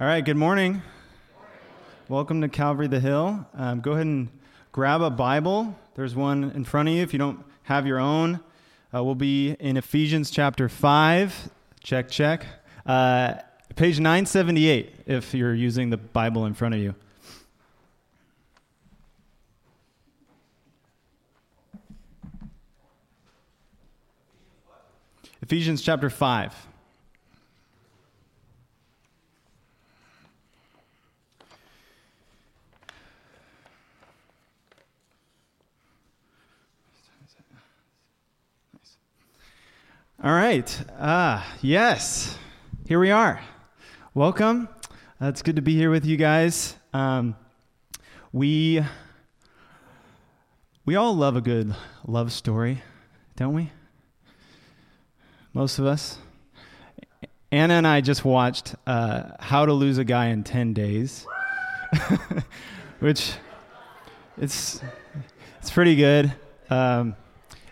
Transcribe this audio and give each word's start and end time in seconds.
All 0.00 0.06
right, 0.06 0.24
good 0.24 0.36
morning. 0.36 0.80
Welcome 2.08 2.40
to 2.42 2.48
Calvary 2.48 2.86
the 2.86 3.00
Hill. 3.00 3.44
Um, 3.52 3.80
go 3.80 3.94
ahead 3.94 4.06
and 4.06 4.28
grab 4.70 5.02
a 5.02 5.10
Bible. 5.10 5.76
There's 5.96 6.14
one 6.14 6.52
in 6.52 6.64
front 6.64 6.88
of 6.88 6.94
you 6.94 7.02
if 7.02 7.12
you 7.12 7.18
don't 7.18 7.44
have 7.64 7.84
your 7.84 7.98
own. 7.98 8.38
Uh, 8.94 9.02
we'll 9.02 9.16
be 9.16 9.56
in 9.58 9.76
Ephesians 9.76 10.30
chapter 10.30 10.68
5. 10.68 11.50
Check, 11.82 12.10
check. 12.10 12.46
Uh, 12.86 13.34
page 13.74 13.98
978 13.98 14.94
if 15.06 15.34
you're 15.34 15.52
using 15.52 15.90
the 15.90 15.96
Bible 15.96 16.46
in 16.46 16.54
front 16.54 16.76
of 16.76 16.80
you. 16.80 16.94
Ephesians 25.42 25.82
chapter 25.82 26.08
5. 26.08 26.54
All 40.20 40.32
right. 40.32 40.84
Ah, 40.98 41.46
yes. 41.62 42.36
Here 42.88 42.98
we 42.98 43.12
are. 43.12 43.40
Welcome. 44.14 44.68
Uh, 45.22 45.26
it's 45.26 45.42
good 45.42 45.54
to 45.54 45.62
be 45.62 45.76
here 45.76 45.92
with 45.92 46.04
you 46.04 46.16
guys. 46.16 46.74
Um, 46.92 47.36
we 48.32 48.82
we 50.84 50.96
all 50.96 51.14
love 51.14 51.36
a 51.36 51.40
good 51.40 51.72
love 52.04 52.32
story, 52.32 52.82
don't 53.36 53.54
we? 53.54 53.70
Most 55.52 55.78
of 55.78 55.86
us. 55.86 56.18
Anna 57.52 57.74
and 57.74 57.86
I 57.86 58.00
just 58.00 58.24
watched 58.24 58.74
uh, 58.88 59.36
How 59.38 59.66
to 59.66 59.72
Lose 59.72 59.98
a 59.98 60.04
Guy 60.04 60.26
in 60.26 60.42
10 60.42 60.74
Days, 60.74 61.28
which 62.98 63.34
it's 64.36 64.80
it's 65.60 65.70
pretty 65.70 65.94
good. 65.94 66.32
Um, 66.70 67.14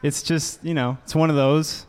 it's 0.00 0.22
just, 0.22 0.62
you 0.62 0.74
know, 0.74 0.96
it's 1.02 1.16
one 1.16 1.28
of 1.28 1.34
those 1.34 1.85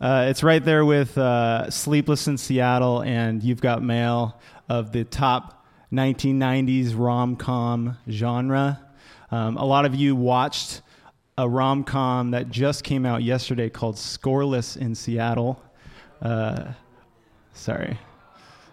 uh, 0.00 0.26
it's 0.28 0.42
right 0.42 0.64
there 0.64 0.84
with 0.84 1.16
uh, 1.18 1.70
Sleepless 1.70 2.26
in 2.26 2.38
Seattle 2.38 3.02
and 3.02 3.42
You've 3.42 3.60
Got 3.60 3.82
Mail 3.82 4.40
of 4.68 4.92
the 4.92 5.04
top 5.04 5.66
1990s 5.92 6.94
rom 6.96 7.36
com 7.36 7.98
genre. 8.08 8.80
Um, 9.30 9.56
a 9.56 9.64
lot 9.64 9.84
of 9.84 9.94
you 9.94 10.16
watched 10.16 10.82
a 11.36 11.48
rom 11.48 11.84
com 11.84 12.30
that 12.30 12.50
just 12.50 12.84
came 12.84 13.04
out 13.04 13.22
yesterday 13.22 13.68
called 13.68 13.96
Scoreless 13.96 14.76
in 14.76 14.94
Seattle. 14.94 15.62
Uh, 16.22 16.72
sorry. 17.52 17.98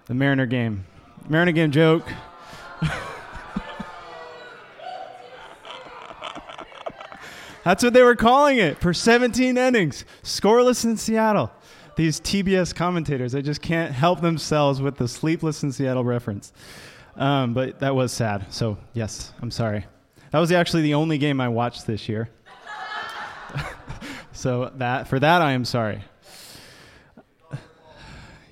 The 0.05 0.13
Mariner 0.13 0.45
game. 0.45 0.85
Mariner 1.27 1.51
game 1.51 1.71
joke. 1.71 2.07
That's 7.67 7.83
what 7.83 7.91
they 7.91 8.01
were 8.01 8.15
calling 8.15 8.59
it 8.59 8.79
for 8.79 8.93
17 8.93 9.57
innings. 9.57 10.05
Scoreless 10.23 10.85
in 10.85 10.95
Seattle. 10.95 11.51
These 11.97 12.21
TBS 12.21 12.73
commentators, 12.73 13.33
they 13.33 13.41
just 13.41 13.61
can't 13.61 13.91
help 13.91 14.21
themselves 14.21 14.81
with 14.81 14.95
the 14.95 15.05
sleepless 15.05 15.63
in 15.63 15.73
Seattle 15.73 16.05
reference. 16.05 16.53
Um, 17.17 17.53
but 17.53 17.79
that 17.79 17.93
was 17.93 18.13
sad. 18.13 18.53
So, 18.53 18.77
yes, 18.93 19.33
I'm 19.41 19.51
sorry. 19.51 19.85
That 20.31 20.39
was 20.39 20.49
actually 20.53 20.83
the 20.83 20.93
only 20.93 21.17
game 21.17 21.41
I 21.41 21.49
watched 21.49 21.85
this 21.85 22.07
year. 22.07 22.29
so 24.31 24.71
that 24.75 25.09
for 25.09 25.19
that 25.19 25.41
I 25.41 25.51
am 25.51 25.65
sorry. 25.65 26.05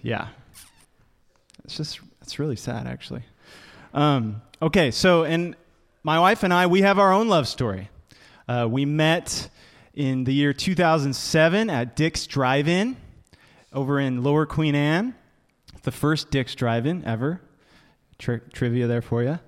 Yeah. 0.01 0.27
It's 1.63 1.77
just 1.77 2.01
it's 2.21 2.37
really 2.37 2.57
sad 2.57 2.85
actually. 2.85 3.23
Um, 3.93 4.41
okay, 4.61 4.91
so 4.91 5.23
and 5.23 5.55
my 6.03 6.19
wife 6.19 6.43
and 6.43 6.53
I 6.53 6.67
we 6.67 6.81
have 6.81 6.99
our 6.99 7.13
own 7.13 7.29
love 7.29 7.47
story. 7.47 7.89
Uh, 8.47 8.67
we 8.69 8.85
met 8.85 9.49
in 9.95 10.23
the 10.23 10.33
year 10.33 10.53
2007 10.53 11.69
at 11.69 11.95
Dick's 11.95 12.27
Drive 12.27 12.67
In 12.67 12.95
over 13.73 13.99
in 13.99 14.23
Lower 14.23 14.45
Queen 14.45 14.75
Anne. 14.75 15.15
The 15.81 15.91
first 15.91 16.29
Dick's 16.29 16.53
Drive 16.53 16.85
In 16.85 17.03
ever. 17.05 17.41
Tri- 18.19 18.41
trivia 18.53 18.85
there 18.85 19.01
for 19.01 19.23
you. 19.23 19.39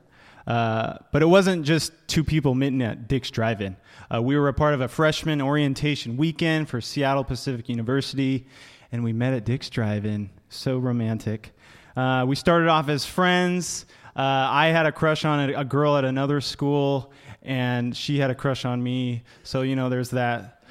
Uh, 0.48 0.98
but 1.12 1.22
it 1.22 1.28
wasn't 1.28 1.64
just 1.64 1.92
two 2.08 2.24
people 2.24 2.56
meeting 2.56 2.82
at 2.82 3.08
Dick's 3.08 3.30
Drive 3.30 3.62
In. 3.62 3.76
Uh, 4.12 4.22
we 4.22 4.36
were 4.36 4.48
a 4.48 4.54
part 4.54 4.74
of 4.74 4.82
a 4.82 4.88
freshman 4.88 5.42
orientation 5.42 6.18
weekend 6.18 6.68
for 6.68 6.82
Seattle 6.82 7.24
Pacific 7.24 7.70
University, 7.70 8.48
and 8.92 9.04
we 9.04 9.14
met 9.14 9.34
at 9.34 9.46
Dick's 9.46 9.70
Drive 9.70 10.06
In. 10.06 10.32
So 10.50 10.80
romantic. 10.80 11.52
Uh, 11.96 12.26
we 12.28 12.36
started 12.36 12.68
off 12.68 12.90
as 12.90 13.06
friends. 13.06 13.86
Uh, 14.16 14.22
I 14.50 14.68
had 14.68 14.88
a 14.88 14.92
crush 14.92 15.26
on 15.26 15.52
a, 15.52 15.60
a 15.60 15.64
girl 15.66 15.98
at 15.98 16.04
another 16.04 16.42
school, 16.42 17.12
and 17.48 17.96
she 17.96 18.20
had 18.20 18.30
a 18.30 18.36
crush 18.36 18.66
on 18.66 18.84
me. 18.84 19.24
So, 19.44 19.62
you 19.62 19.76
know, 19.76 19.88
there's 19.88 20.10
that 20.10 20.62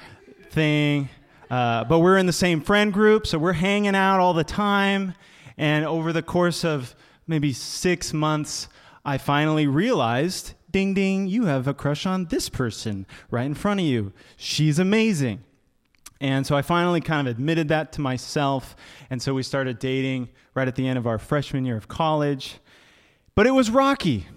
thing. 0.51 1.09
Uh, 1.49 1.83
but 1.85 1.99
we're 1.99 2.17
in 2.17 2.27
the 2.27 2.33
same 2.33 2.61
friend 2.61 2.93
group, 2.93 3.25
so 3.25 3.39
we're 3.39 3.53
hanging 3.53 3.95
out 3.95 4.19
all 4.19 4.33
the 4.33 4.43
time. 4.43 5.15
And 5.57 5.85
over 5.85 6.13
the 6.13 6.21
course 6.21 6.63
of 6.63 6.95
maybe 7.25 7.51
six 7.51 8.13
months, 8.13 8.67
I 9.03 9.17
finally 9.17 9.65
realized 9.65 10.53
ding, 10.69 10.93
ding, 10.93 11.27
you 11.27 11.45
have 11.45 11.67
a 11.67 11.73
crush 11.73 12.05
on 12.05 12.25
this 12.25 12.47
person 12.47 13.07
right 13.31 13.45
in 13.45 13.55
front 13.55 13.79
of 13.79 13.85
you. 13.85 14.13
She's 14.35 14.77
amazing. 14.77 15.43
And 16.21 16.45
so 16.45 16.55
I 16.55 16.61
finally 16.61 17.01
kind 17.01 17.27
of 17.27 17.35
admitted 17.35 17.69
that 17.69 17.91
to 17.93 18.01
myself. 18.01 18.75
And 19.09 19.19
so 19.19 19.33
we 19.33 19.41
started 19.41 19.79
dating 19.79 20.29
right 20.53 20.67
at 20.67 20.75
the 20.75 20.87
end 20.87 20.99
of 20.99 21.07
our 21.07 21.17
freshman 21.17 21.65
year 21.65 21.77
of 21.77 21.87
college. 21.87 22.57
But 23.33 23.47
it 23.47 23.51
was 23.51 23.71
rocky. 23.71 24.27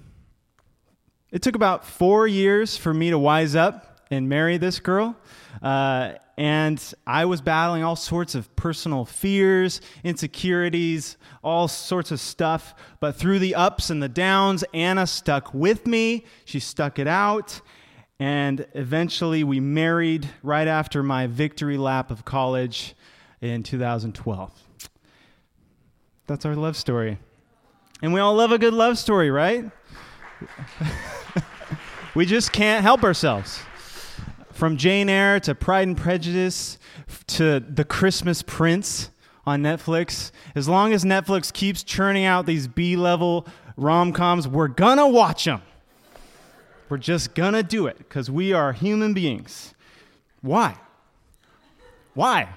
It 1.32 1.42
took 1.42 1.54
about 1.54 1.84
four 1.84 2.26
years 2.26 2.76
for 2.76 2.92
me 2.92 3.10
to 3.10 3.18
wise 3.18 3.54
up 3.54 4.00
and 4.10 4.28
marry 4.28 4.58
this 4.58 4.80
girl. 4.80 5.16
Uh, 5.62 6.14
and 6.36 6.94
I 7.06 7.26
was 7.26 7.40
battling 7.40 7.84
all 7.84 7.96
sorts 7.96 8.34
of 8.34 8.54
personal 8.56 9.04
fears, 9.04 9.80
insecurities, 10.02 11.16
all 11.44 11.68
sorts 11.68 12.10
of 12.10 12.18
stuff. 12.18 12.74
But 12.98 13.14
through 13.14 13.38
the 13.38 13.54
ups 13.54 13.90
and 13.90 14.02
the 14.02 14.08
downs, 14.08 14.64
Anna 14.74 15.06
stuck 15.06 15.54
with 15.54 15.86
me. 15.86 16.24
She 16.44 16.58
stuck 16.58 16.98
it 16.98 17.06
out. 17.06 17.60
And 18.18 18.66
eventually 18.74 19.44
we 19.44 19.60
married 19.60 20.28
right 20.42 20.66
after 20.66 21.02
my 21.02 21.26
victory 21.26 21.78
lap 21.78 22.10
of 22.10 22.24
college 22.24 22.94
in 23.40 23.62
2012. 23.62 24.52
That's 26.26 26.44
our 26.44 26.56
love 26.56 26.76
story. 26.76 27.18
And 28.02 28.12
we 28.12 28.20
all 28.20 28.34
love 28.34 28.50
a 28.50 28.58
good 28.58 28.74
love 28.74 28.98
story, 28.98 29.30
right? 29.30 29.70
we 32.14 32.26
just 32.26 32.52
can't 32.52 32.82
help 32.82 33.02
ourselves. 33.04 33.60
From 34.52 34.76
Jane 34.76 35.08
Eyre 35.08 35.40
to 35.40 35.54
Pride 35.54 35.88
and 35.88 35.96
Prejudice 35.96 36.78
to 37.28 37.60
The 37.60 37.84
Christmas 37.84 38.42
Prince 38.42 39.10
on 39.46 39.62
Netflix, 39.62 40.32
as 40.54 40.68
long 40.68 40.92
as 40.92 41.04
Netflix 41.04 41.52
keeps 41.52 41.82
churning 41.82 42.24
out 42.24 42.46
these 42.46 42.68
B 42.68 42.96
level 42.96 43.46
rom 43.76 44.12
coms, 44.12 44.46
we're 44.46 44.68
gonna 44.68 45.08
watch 45.08 45.44
them. 45.44 45.62
We're 46.88 46.98
just 46.98 47.34
gonna 47.34 47.62
do 47.62 47.86
it 47.86 47.96
because 47.98 48.30
we 48.30 48.52
are 48.52 48.72
human 48.72 49.14
beings. 49.14 49.74
Why? 50.42 50.76
Why? 52.14 52.48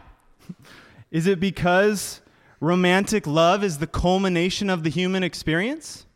Is 1.11 1.27
it 1.27 1.39
because 1.39 2.21
romantic 2.59 3.27
love 3.27 3.63
is 3.63 3.77
the 3.77 3.85
culmination 3.85 4.69
of 4.69 4.83
the 4.83 4.89
human 4.89 5.21
experience? 5.21 6.07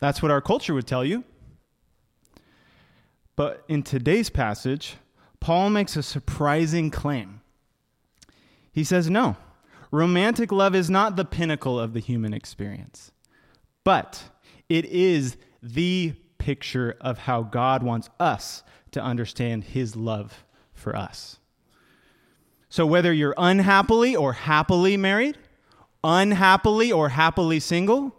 That's 0.00 0.22
what 0.22 0.30
our 0.30 0.40
culture 0.40 0.74
would 0.74 0.86
tell 0.86 1.04
you. 1.04 1.24
But 3.36 3.64
in 3.68 3.82
today's 3.82 4.30
passage, 4.30 4.96
Paul 5.40 5.70
makes 5.70 5.96
a 5.96 6.02
surprising 6.02 6.90
claim. 6.90 7.40
He 8.72 8.84
says, 8.84 9.08
No, 9.08 9.36
romantic 9.90 10.50
love 10.50 10.74
is 10.74 10.90
not 10.90 11.16
the 11.16 11.24
pinnacle 11.24 11.78
of 11.78 11.92
the 11.92 12.00
human 12.00 12.34
experience, 12.34 13.12
but 13.84 14.24
it 14.68 14.84
is 14.86 15.36
the 15.62 16.14
picture 16.38 16.96
of 17.00 17.18
how 17.18 17.42
God 17.42 17.82
wants 17.82 18.10
us 18.18 18.62
to 18.92 19.02
understand 19.02 19.64
his 19.64 19.94
love 19.94 20.44
for 20.72 20.96
us. 20.96 21.38
So, 22.68 22.86
whether 22.86 23.12
you're 23.12 23.34
unhappily 23.38 24.14
or 24.14 24.32
happily 24.32 24.96
married, 24.96 25.38
unhappily 26.04 26.92
or 26.92 27.10
happily 27.10 27.60
single, 27.60 28.14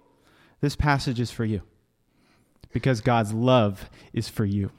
this 0.61 0.75
passage 0.75 1.19
is 1.19 1.31
for 1.31 1.45
you 1.45 1.61
because 2.71 3.01
God's 3.01 3.33
love 3.33 3.89
is 4.13 4.29
for 4.29 4.45
you. 4.45 4.71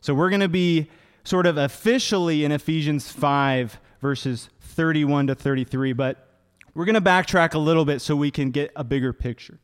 So 0.00 0.14
we're 0.14 0.30
going 0.30 0.40
to 0.40 0.48
be 0.48 0.90
sort 1.24 1.46
of 1.46 1.56
officially 1.56 2.44
in 2.44 2.52
Ephesians 2.52 3.10
5, 3.10 3.78
verses 4.00 4.50
31 4.60 5.28
to 5.28 5.34
33, 5.34 5.92
but 5.92 6.28
we're 6.74 6.84
going 6.84 6.94
to 6.94 7.00
backtrack 7.00 7.54
a 7.54 7.58
little 7.58 7.84
bit 7.84 8.00
so 8.00 8.14
we 8.14 8.30
can 8.30 8.50
get 8.50 8.70
a 8.76 8.84
bigger 8.84 9.12
picture. 9.12 9.58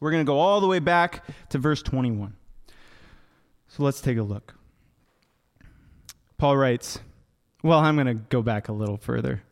We're 0.00 0.10
going 0.10 0.24
to 0.24 0.28
go 0.28 0.38
all 0.38 0.60
the 0.60 0.66
way 0.66 0.78
back 0.78 1.24
to 1.50 1.58
verse 1.58 1.82
21. 1.82 2.34
So 3.68 3.82
let's 3.82 4.00
take 4.00 4.18
a 4.18 4.22
look. 4.22 4.54
Paul 6.38 6.56
writes, 6.56 6.98
well, 7.62 7.78
I'm 7.78 7.96
going 7.96 8.06
to 8.06 8.14
go 8.14 8.42
back 8.42 8.68
a 8.68 8.72
little 8.72 8.98
further. 8.98 9.42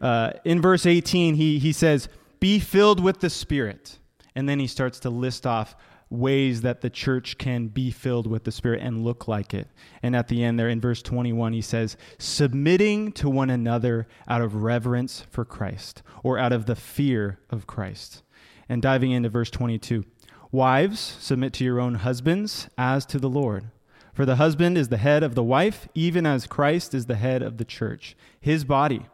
Uh, 0.00 0.32
in 0.44 0.62
verse 0.62 0.86
18, 0.86 1.34
he, 1.34 1.58
he 1.58 1.72
says, 1.72 2.08
be 2.38 2.60
filled 2.60 3.00
with 3.00 3.20
the 3.20 3.30
Spirit. 3.30 3.98
And 4.34 4.48
then 4.48 4.60
he 4.60 4.68
starts 4.68 5.00
to 5.00 5.10
list 5.10 5.46
off 5.46 5.74
ways 6.10 6.62
that 6.62 6.80
the 6.80 6.90
church 6.90 7.36
can 7.38 7.68
be 7.68 7.90
filled 7.90 8.26
with 8.26 8.44
the 8.44 8.52
Spirit 8.52 8.80
and 8.82 9.04
look 9.04 9.28
like 9.28 9.52
it. 9.52 9.68
And 10.02 10.16
at 10.16 10.28
the 10.28 10.42
end, 10.42 10.58
there 10.58 10.68
in 10.68 10.80
verse 10.80 11.02
21, 11.02 11.52
he 11.52 11.60
says, 11.60 11.96
submitting 12.18 13.12
to 13.12 13.28
one 13.28 13.50
another 13.50 14.08
out 14.26 14.40
of 14.40 14.62
reverence 14.62 15.26
for 15.30 15.44
Christ 15.44 16.02
or 16.22 16.38
out 16.38 16.52
of 16.52 16.66
the 16.66 16.76
fear 16.76 17.38
of 17.50 17.66
Christ. 17.66 18.22
And 18.68 18.80
diving 18.82 19.12
into 19.12 19.28
verse 19.28 19.50
22, 19.50 20.04
wives, 20.50 21.16
submit 21.20 21.52
to 21.54 21.64
your 21.64 21.80
own 21.80 21.96
husbands 21.96 22.68
as 22.78 23.04
to 23.06 23.18
the 23.18 23.30
Lord. 23.30 23.70
For 24.12 24.26
the 24.26 24.36
husband 24.36 24.76
is 24.76 24.88
the 24.88 24.96
head 24.96 25.22
of 25.22 25.34
the 25.34 25.44
wife, 25.44 25.88
even 25.94 26.26
as 26.26 26.46
Christ 26.46 26.92
is 26.92 27.06
the 27.06 27.14
head 27.14 27.42
of 27.42 27.58
the 27.58 27.64
church, 27.64 28.16
his 28.40 28.64
body, 28.64 29.06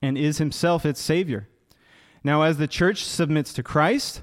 and 0.00 0.16
is 0.16 0.38
himself 0.38 0.86
its 0.86 1.00
Savior. 1.00 1.48
Now, 2.24 2.42
as 2.42 2.56
the 2.56 2.66
church 2.66 3.04
submits 3.04 3.52
to 3.52 3.62
Christ, 3.62 4.22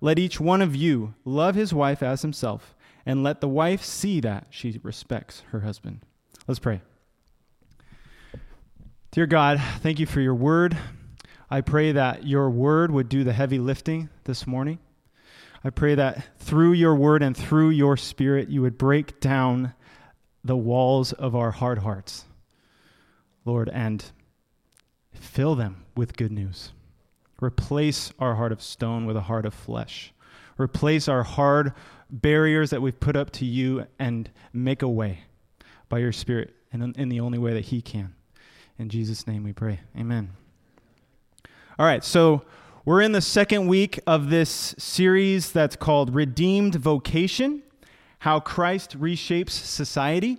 let 0.00 0.18
each 0.18 0.40
one 0.40 0.62
of 0.62 0.76
you 0.76 1.14
love 1.24 1.54
his 1.54 1.74
wife 1.74 2.02
as 2.02 2.22
himself, 2.22 2.74
and 3.04 3.22
let 3.22 3.40
the 3.40 3.48
wife 3.48 3.82
see 3.82 4.20
that 4.20 4.46
she 4.50 4.78
respects 4.82 5.42
her 5.50 5.60
husband. 5.60 6.00
Let's 6.46 6.60
pray. 6.60 6.82
Dear 9.10 9.26
God, 9.26 9.60
thank 9.80 9.98
you 9.98 10.06
for 10.06 10.20
your 10.20 10.34
word. 10.34 10.76
I 11.50 11.62
pray 11.62 11.92
that 11.92 12.26
your 12.26 12.50
word 12.50 12.90
would 12.90 13.08
do 13.08 13.24
the 13.24 13.32
heavy 13.32 13.58
lifting 13.58 14.10
this 14.24 14.46
morning. 14.46 14.78
I 15.64 15.70
pray 15.70 15.94
that 15.94 16.38
through 16.38 16.72
your 16.72 16.94
word 16.94 17.22
and 17.22 17.36
through 17.36 17.70
your 17.70 17.96
spirit, 17.96 18.48
you 18.48 18.62
would 18.62 18.78
break 18.78 19.20
down 19.20 19.74
the 20.44 20.56
walls 20.56 21.12
of 21.12 21.34
our 21.34 21.50
hard 21.50 21.78
hearts, 21.78 22.26
Lord, 23.44 23.68
and 23.70 24.04
fill 25.12 25.54
them 25.54 25.84
with 25.96 26.16
good 26.16 26.30
news. 26.30 26.72
Replace 27.40 28.12
our 28.18 28.34
heart 28.34 28.52
of 28.52 28.60
stone 28.60 29.06
with 29.06 29.16
a 29.16 29.22
heart 29.22 29.46
of 29.46 29.54
flesh. 29.54 30.12
Replace 30.58 31.08
our 31.08 31.22
hard 31.22 31.72
barriers 32.10 32.70
that 32.70 32.82
we've 32.82 32.98
put 32.98 33.16
up 33.16 33.30
to 33.30 33.44
you 33.44 33.86
and 33.98 34.30
make 34.52 34.82
a 34.82 34.88
way 34.88 35.20
by 35.88 35.98
your 35.98 36.12
Spirit 36.12 36.54
and 36.72 36.96
in 36.96 37.08
the 37.08 37.20
only 37.20 37.38
way 37.38 37.52
that 37.54 37.66
He 37.66 37.80
can. 37.80 38.14
In 38.78 38.88
Jesus' 38.88 39.26
name 39.26 39.44
we 39.44 39.52
pray. 39.52 39.80
Amen. 39.96 40.30
All 41.78 41.86
right, 41.86 42.02
so 42.02 42.42
we're 42.84 43.02
in 43.02 43.12
the 43.12 43.20
second 43.20 43.68
week 43.68 44.00
of 44.06 44.30
this 44.30 44.74
series 44.78 45.52
that's 45.52 45.76
called 45.76 46.14
Redeemed 46.14 46.74
Vocation 46.74 47.62
How 48.20 48.40
Christ 48.40 48.98
Reshapes 48.98 49.50
Society. 49.50 50.38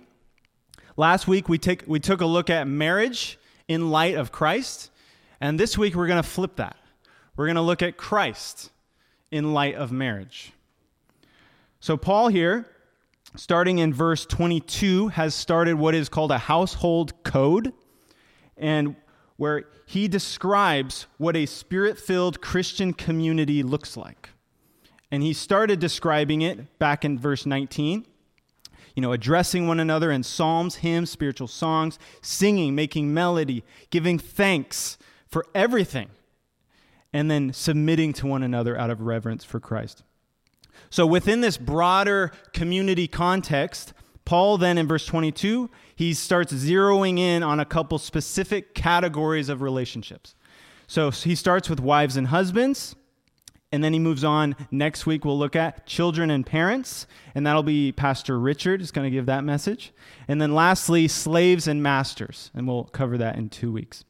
Last 0.96 1.26
week 1.26 1.48
we, 1.48 1.58
take, 1.58 1.84
we 1.86 2.00
took 2.00 2.20
a 2.20 2.26
look 2.26 2.50
at 2.50 2.66
marriage 2.66 3.38
in 3.68 3.90
light 3.90 4.16
of 4.16 4.32
Christ, 4.32 4.90
and 5.40 5.58
this 5.58 5.78
week 5.78 5.94
we're 5.94 6.08
going 6.08 6.22
to 6.22 6.28
flip 6.28 6.56
that. 6.56 6.76
We're 7.40 7.46
going 7.46 7.56
to 7.56 7.62
look 7.62 7.80
at 7.80 7.96
Christ 7.96 8.70
in 9.30 9.54
light 9.54 9.74
of 9.74 9.90
marriage. 9.90 10.52
So, 11.80 11.96
Paul 11.96 12.28
here, 12.28 12.66
starting 13.34 13.78
in 13.78 13.94
verse 13.94 14.26
22, 14.26 15.08
has 15.08 15.34
started 15.34 15.76
what 15.76 15.94
is 15.94 16.10
called 16.10 16.32
a 16.32 16.36
household 16.36 17.14
code, 17.22 17.72
and 18.58 18.94
where 19.38 19.64
he 19.86 20.06
describes 20.06 21.06
what 21.16 21.34
a 21.34 21.46
spirit 21.46 21.98
filled 21.98 22.42
Christian 22.42 22.92
community 22.92 23.62
looks 23.62 23.96
like. 23.96 24.28
And 25.10 25.22
he 25.22 25.32
started 25.32 25.80
describing 25.80 26.42
it 26.42 26.78
back 26.78 27.06
in 27.06 27.18
verse 27.18 27.46
19 27.46 28.04
you 28.94 29.00
know, 29.00 29.12
addressing 29.12 29.66
one 29.66 29.80
another 29.80 30.10
in 30.10 30.22
psalms, 30.22 30.74
hymns, 30.74 31.08
spiritual 31.08 31.48
songs, 31.48 31.98
singing, 32.20 32.74
making 32.74 33.14
melody, 33.14 33.64
giving 33.88 34.18
thanks 34.18 34.98
for 35.26 35.46
everything 35.54 36.10
and 37.12 37.30
then 37.30 37.52
submitting 37.52 38.12
to 38.14 38.26
one 38.26 38.42
another 38.42 38.78
out 38.78 38.90
of 38.90 39.00
reverence 39.00 39.44
for 39.44 39.60
Christ. 39.60 40.02
So, 40.88 41.06
within 41.06 41.40
this 41.40 41.56
broader 41.56 42.32
community 42.52 43.06
context, 43.06 43.92
Paul 44.24 44.58
then 44.58 44.78
in 44.78 44.86
verse 44.86 45.06
22, 45.06 45.70
he 45.94 46.14
starts 46.14 46.52
zeroing 46.52 47.18
in 47.18 47.42
on 47.42 47.60
a 47.60 47.64
couple 47.64 47.98
specific 47.98 48.74
categories 48.74 49.48
of 49.48 49.62
relationships. 49.62 50.34
So, 50.86 51.10
he 51.10 51.34
starts 51.34 51.68
with 51.68 51.80
wives 51.80 52.16
and 52.16 52.28
husbands, 52.28 52.96
and 53.72 53.84
then 53.84 53.92
he 53.92 53.98
moves 53.98 54.24
on. 54.24 54.56
Next 54.70 55.06
week, 55.06 55.24
we'll 55.24 55.38
look 55.38 55.54
at 55.54 55.86
children 55.86 56.30
and 56.30 56.44
parents, 56.44 57.06
and 57.34 57.46
that'll 57.46 57.62
be 57.62 57.92
Pastor 57.92 58.38
Richard 58.38 58.80
is 58.80 58.90
going 58.90 59.04
to 59.04 59.10
give 59.10 59.26
that 59.26 59.44
message. 59.44 59.92
And 60.26 60.40
then 60.40 60.54
lastly, 60.54 61.06
slaves 61.08 61.68
and 61.68 61.82
masters, 61.82 62.50
and 62.54 62.66
we'll 62.66 62.84
cover 62.84 63.18
that 63.18 63.36
in 63.36 63.48
two 63.48 63.70
weeks. 63.70 64.04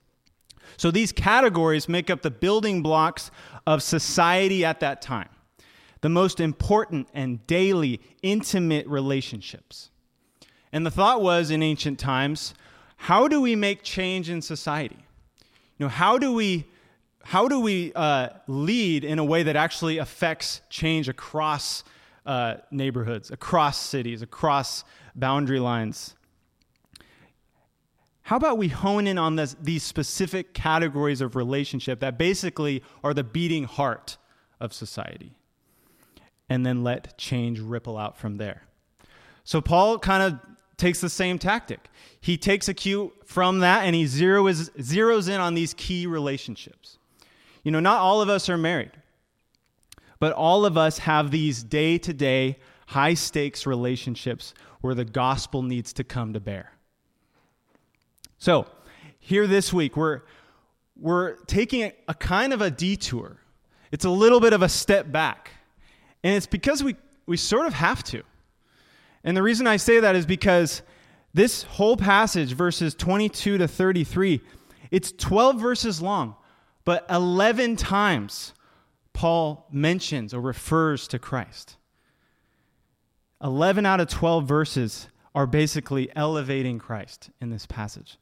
So 0.76 0.90
these 0.90 1.12
categories 1.12 1.88
make 1.88 2.10
up 2.10 2.22
the 2.22 2.30
building 2.30 2.82
blocks 2.82 3.30
of 3.66 3.82
society 3.82 4.64
at 4.64 4.80
that 4.80 5.02
time, 5.02 5.28
the 6.00 6.08
most 6.08 6.40
important 6.40 7.08
and 7.14 7.46
daily 7.46 8.00
intimate 8.22 8.86
relationships. 8.86 9.90
And 10.72 10.86
the 10.86 10.90
thought 10.90 11.20
was 11.20 11.50
in 11.50 11.62
ancient 11.62 11.98
times, 11.98 12.54
how 12.96 13.28
do 13.28 13.40
we 13.40 13.56
make 13.56 13.82
change 13.82 14.28
in 14.30 14.42
society? 14.42 14.98
You 15.78 15.86
know, 15.86 15.88
how 15.88 16.18
do 16.18 16.32
we 16.32 16.66
how 17.22 17.48
do 17.48 17.60
we 17.60 17.92
uh, 17.94 18.30
lead 18.46 19.04
in 19.04 19.18
a 19.18 19.24
way 19.24 19.42
that 19.42 19.54
actually 19.54 19.98
affects 19.98 20.62
change 20.70 21.08
across 21.08 21.84
uh, 22.24 22.56
neighborhoods, 22.70 23.30
across 23.30 23.78
cities, 23.78 24.22
across 24.22 24.84
boundary 25.14 25.60
lines? 25.60 26.14
How 28.30 28.36
about 28.36 28.58
we 28.58 28.68
hone 28.68 29.08
in 29.08 29.18
on 29.18 29.34
this, 29.34 29.56
these 29.60 29.82
specific 29.82 30.54
categories 30.54 31.20
of 31.20 31.34
relationship 31.34 31.98
that 31.98 32.16
basically 32.16 32.80
are 33.02 33.12
the 33.12 33.24
beating 33.24 33.64
heart 33.64 34.18
of 34.60 34.72
society? 34.72 35.32
And 36.48 36.64
then 36.64 36.84
let 36.84 37.18
change 37.18 37.58
ripple 37.58 37.98
out 37.98 38.16
from 38.16 38.36
there. 38.36 38.62
So 39.42 39.60
Paul 39.60 39.98
kind 39.98 40.22
of 40.22 40.38
takes 40.76 41.00
the 41.00 41.08
same 41.08 41.40
tactic. 41.40 41.88
He 42.20 42.36
takes 42.36 42.68
a 42.68 42.74
cue 42.74 43.12
from 43.24 43.58
that 43.58 43.82
and 43.82 43.96
he 43.96 44.04
zeroes, 44.04 44.70
zeroes 44.78 45.28
in 45.28 45.40
on 45.40 45.54
these 45.54 45.74
key 45.74 46.06
relationships. 46.06 46.98
You 47.64 47.72
know, 47.72 47.80
not 47.80 47.98
all 47.98 48.22
of 48.22 48.28
us 48.28 48.48
are 48.48 48.56
married, 48.56 48.92
but 50.20 50.34
all 50.34 50.64
of 50.64 50.78
us 50.78 50.98
have 50.98 51.32
these 51.32 51.64
day 51.64 51.98
to 51.98 52.12
day, 52.12 52.60
high 52.86 53.14
stakes 53.14 53.66
relationships 53.66 54.54
where 54.82 54.94
the 54.94 55.04
gospel 55.04 55.62
needs 55.62 55.92
to 55.94 56.04
come 56.04 56.32
to 56.34 56.38
bear. 56.38 56.74
So, 58.40 58.66
here 59.18 59.46
this 59.46 59.70
week, 59.70 59.98
we're, 59.98 60.22
we're 60.96 61.36
taking 61.44 61.82
a, 61.82 61.92
a 62.08 62.14
kind 62.14 62.54
of 62.54 62.62
a 62.62 62.70
detour. 62.70 63.36
It's 63.92 64.06
a 64.06 64.10
little 64.10 64.40
bit 64.40 64.54
of 64.54 64.62
a 64.62 64.68
step 64.68 65.12
back. 65.12 65.50
And 66.24 66.34
it's 66.34 66.46
because 66.46 66.82
we, 66.82 66.96
we 67.26 67.36
sort 67.36 67.66
of 67.66 67.74
have 67.74 68.02
to. 68.04 68.22
And 69.24 69.36
the 69.36 69.42
reason 69.42 69.66
I 69.66 69.76
say 69.76 70.00
that 70.00 70.16
is 70.16 70.24
because 70.24 70.80
this 71.34 71.64
whole 71.64 71.98
passage, 71.98 72.54
verses 72.54 72.94
22 72.94 73.58
to 73.58 73.68
33, 73.68 74.40
it's 74.90 75.12
12 75.12 75.60
verses 75.60 76.00
long, 76.00 76.34
but 76.86 77.04
11 77.10 77.76
times 77.76 78.54
Paul 79.12 79.66
mentions 79.70 80.32
or 80.32 80.40
refers 80.40 81.06
to 81.08 81.18
Christ. 81.18 81.76
11 83.44 83.84
out 83.84 84.00
of 84.00 84.08
12 84.08 84.48
verses 84.48 85.08
are 85.34 85.46
basically 85.46 86.10
elevating 86.16 86.78
Christ 86.78 87.28
in 87.38 87.50
this 87.50 87.66
passage. 87.66 88.16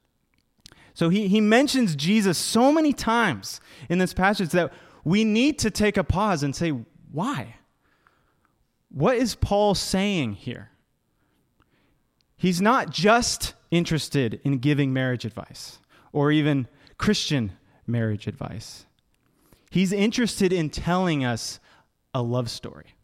So 0.99 1.11
he, 1.11 1.29
he 1.29 1.41
mentions 1.41 1.95
Jesus 1.95 2.37
so 2.37 2.73
many 2.73 2.93
times 2.93 3.61
in 3.89 3.99
this 3.99 4.13
passage 4.13 4.49
that 4.51 4.73
we 5.05 5.23
need 5.23 5.61
to 5.61 5.71
take 5.71 5.97
a 5.97 6.03
pause 6.03 6.43
and 6.43 6.57
say, 6.57 6.71
why? 7.13 7.55
what 8.91 9.17
is 9.17 9.35
Paul 9.35 9.75
saying 9.75 10.35
here? 10.35 10.71
He's 12.37 12.61
not 12.61 12.91
just 12.91 13.55
interested 13.71 14.41
in 14.45 14.59
giving 14.59 14.93
marriage 14.93 15.25
advice 15.25 15.79
or 16.13 16.33
even 16.33 16.69
Christian 16.97 17.53
marriage 17.87 18.27
advice. 18.27 18.87
He's 19.71 19.93
interested 19.93 20.53
in 20.53 20.71
telling 20.71 21.25
us 21.25 21.61
a 22.15 22.23
love 22.23 22.51
story. 22.51 22.95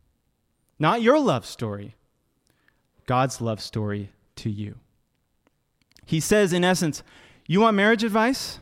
Not 0.79 1.03
your 1.03 1.21
love 1.21 1.45
story, 1.45 1.95
God's 3.07 3.41
love 3.41 3.61
story 3.61 4.11
to 4.37 4.51
you. 4.51 4.77
He 6.07 6.21
says, 6.21 6.53
in 6.53 6.65
essence, 6.65 7.03
You 7.47 7.61
want 7.61 7.77
marriage 7.77 8.05
advice? 8.05 8.59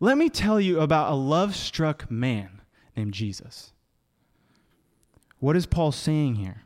Let 0.00 0.16
me 0.18 0.28
tell 0.28 0.60
you 0.60 0.80
about 0.80 1.12
a 1.12 1.14
love 1.14 1.54
struck 1.54 2.10
man 2.10 2.60
named 2.96 3.14
Jesus. 3.14 3.72
What 5.38 5.56
is 5.56 5.66
Paul 5.66 5.92
saying 5.92 6.36
here? 6.36 6.62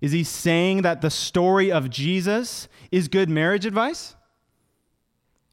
Is 0.00 0.12
he 0.12 0.24
saying 0.24 0.82
that 0.82 1.02
the 1.02 1.10
story 1.10 1.70
of 1.70 1.90
Jesus 1.90 2.68
is 2.90 3.08
good 3.08 3.28
marriage 3.28 3.66
advice? 3.66 4.14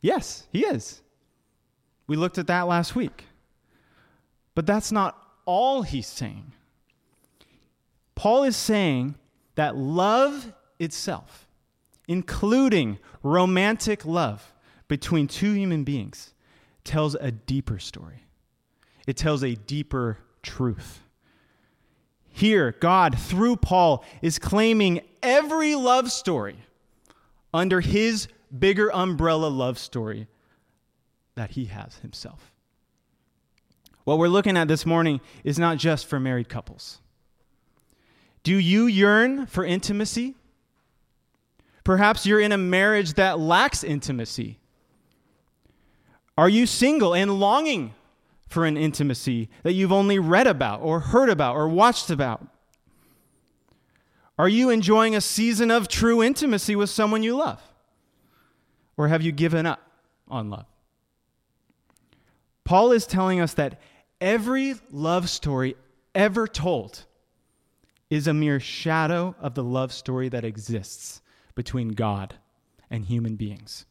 Yes, 0.01 0.48
he 0.51 0.65
is. 0.65 1.01
We 2.07 2.15
looked 2.15 2.38
at 2.38 2.48
that 2.48 2.67
last 2.67 2.96
week. 2.96 3.25
But 4.55 4.65
that's 4.65 4.91
not 4.91 5.22
all 5.46 5.81
he's 5.81 6.07
saying. 6.07 6.53
Paul 8.15 8.43
is 8.43 8.55
saying 8.55 9.15
that 9.55 9.75
love 9.75 10.53
itself, 10.79 11.48
including 12.07 12.98
romantic 13.22 14.05
love 14.05 14.53
between 14.88 15.27
two 15.27 15.53
human 15.53 15.84
beings, 15.84 16.34
tells 16.84 17.15
a 17.15 17.32
deeper 17.32 17.79
story. 17.79 18.24
It 19.06 19.17
tells 19.17 19.44
a 19.44 19.56
deeper 19.56 20.20
truth. 20.44 21.01
Here, 22.29 22.75
God, 22.79 23.17
through 23.17 23.58
Paul, 23.58 24.06
is 24.22 24.39
claiming 24.39 25.01
every 25.24 25.75
love 25.75 26.12
story 26.12 26.58
under 27.53 27.82
his 27.82 28.27
bigger 28.58 28.94
umbrella 28.94 29.48
love 29.48 29.79
story 29.79 30.27
that 31.36 31.51
he 31.51 31.65
has 31.65 31.98
himself. 31.98 32.51
What 34.03 34.20
we're 34.20 34.27
looking 34.27 34.56
at 34.56 34.67
this 34.67 34.86
morning 34.86 35.20
is 35.44 35.60
not 35.60 35.77
just 35.77 36.06
for 36.06 36.20
married 36.20 36.48
couples. 36.48 37.00
Do 38.44 38.58
you 38.58 38.86
yearn 38.86 39.46
for 39.48 39.65
intimacy? 39.65 40.36
Perhaps 41.84 42.25
you're 42.25 42.39
in 42.39 42.51
a 42.51 42.58
marriage 42.58 43.15
that 43.15 43.39
lacks 43.39 43.84
intimacy. 43.84 44.60
Are 46.38 46.50
you 46.50 46.65
single 46.65 47.15
and 47.15 47.39
longing 47.39 47.96
for 48.48 48.65
an 48.65 48.77
intimacy 48.77 49.50
that 49.63 49.74
you've 49.74 49.91
only 49.91 50.20
read 50.20 50.48
about 50.48 50.82
or 50.82 51.00
heard 51.00 51.29
about 51.29 51.56
or 51.56 51.67
watched 51.67 52.10
about? 52.10 52.46
Are 54.38 54.48
you 54.48 54.70
enjoying 54.70 55.15
a 55.15 55.22
season 55.22 55.72
of 55.72 55.88
true 55.88 56.22
intimacy 56.22 56.75
with 56.75 56.91
someone 56.91 57.24
you 57.24 57.36
love? 57.36 57.62
Or 58.96 59.08
have 59.08 59.24
you 59.24 59.32
given 59.32 59.65
up 59.65 59.82
on 60.27 60.50
love? 60.50 60.67
Paul 62.63 62.91
is 62.91 63.08
telling 63.08 63.39
us 63.39 63.53
that 63.56 63.82
every 64.22 64.75
love 64.91 65.29
story 65.29 65.75
ever 66.13 66.48
told 66.48 67.06
is 68.10 68.27
a 68.27 68.34
mere 68.34 68.60
shadow 68.60 69.36
of 69.39 69.56
the 69.56 69.63
love 69.63 69.91
story 69.91 70.29
that 70.29 70.46
exists 70.46 71.22
between 71.56 71.89
God 71.89 72.36
and 72.89 73.06
human 73.06 73.36
beings. 73.36 73.86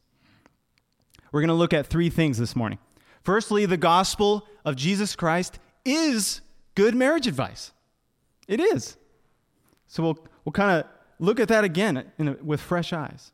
We're 1.31 1.41
going 1.41 1.49
to 1.49 1.53
look 1.53 1.73
at 1.73 1.87
three 1.87 2.09
things 2.09 2.37
this 2.37 2.55
morning. 2.55 2.79
Firstly, 3.23 3.65
the 3.65 3.77
gospel 3.77 4.47
of 4.63 4.75
Jesus 4.75 5.15
Christ 5.15 5.59
is 5.83 6.41
good 6.75 6.95
marriage 6.95 7.27
advice. 7.27 7.71
It 8.47 8.59
is. 8.59 8.97
So 9.87 10.03
we'll, 10.03 10.27
we'll 10.45 10.53
kind 10.53 10.79
of 10.79 10.85
look 11.19 11.39
at 11.39 11.49
that 11.49 11.63
again 11.63 12.05
a, 12.19 12.31
with 12.43 12.61
fresh 12.61 12.93
eyes. 12.93 13.31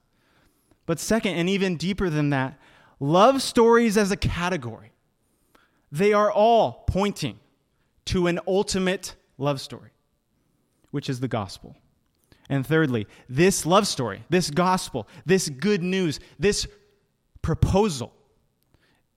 But 0.85 1.00
second, 1.00 1.35
and 1.35 1.50
even 1.50 1.77
deeper 1.77 2.09
than 2.09 2.31
that, 2.31 2.59
love 3.00 3.41
stories 3.41 3.97
as 3.97 4.12
a 4.12 4.17
category, 4.17 4.91
they 5.91 6.13
are 6.13 6.31
all 6.31 6.83
pointing 6.88 7.39
to 8.05 8.27
an 8.27 8.39
ultimate 8.47 9.15
love 9.38 9.62
story, 9.62 9.91
which 10.91 11.09
is 11.09 11.19
the 11.19 11.27
gospel. 11.27 11.75
And 12.50 12.65
thirdly, 12.67 13.07
this 13.29 13.65
love 13.65 13.88
story, 13.88 14.23
this 14.29 14.50
gospel, 14.50 15.07
this 15.25 15.50
good 15.50 15.81
news, 15.81 16.19
this 16.38 16.67
proposal 17.43 18.12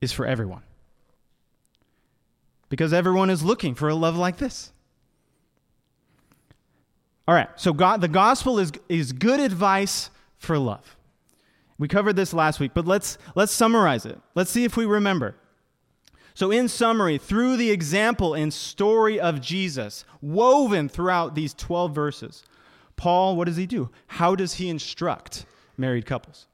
is 0.03 0.13
for 0.13 0.27
everyone 0.27 0.63
because 2.69 2.93
everyone 2.93 3.31
is 3.31 3.43
looking 3.43 3.75
for 3.75 3.89
a 3.89 3.95
love 3.95 4.17
like 4.17 4.37
this. 4.37 4.73
All 7.27 7.35
right, 7.35 7.49
so 7.57 7.73
God, 7.73 8.01
the 8.03 8.09
gospel 8.09 8.59
is, 8.59 8.71
is 8.89 9.13
good 9.13 9.41
advice 9.41 10.11
for 10.39 10.59
love. 10.59 10.97
We 11.79 11.89
covered 11.89 12.15
this 12.17 12.33
last 12.33 12.61
week, 12.61 12.73
but 12.75 12.87
let's, 12.87 13.19
let's 13.35 13.53
summarize 13.53 14.07
it. 14.07 14.19
Let's 14.35 14.51
see 14.51 14.65
if 14.65 14.77
we 14.77 14.87
remember. 14.87 15.35
So, 16.35 16.51
in 16.51 16.69
summary, 16.69 17.17
through 17.17 17.57
the 17.57 17.71
example 17.71 18.35
and 18.35 18.53
story 18.53 19.19
of 19.19 19.41
Jesus, 19.41 20.05
woven 20.21 20.89
throughout 20.89 21.35
these 21.35 21.55
12 21.55 21.95
verses, 21.95 22.45
Paul, 22.97 23.37
what 23.37 23.47
does 23.47 23.57
he 23.57 23.67
do? 23.67 23.91
How 24.07 24.35
does 24.35 24.55
he 24.55 24.69
instruct 24.69 25.47
married 25.79 26.05
couples? 26.05 26.47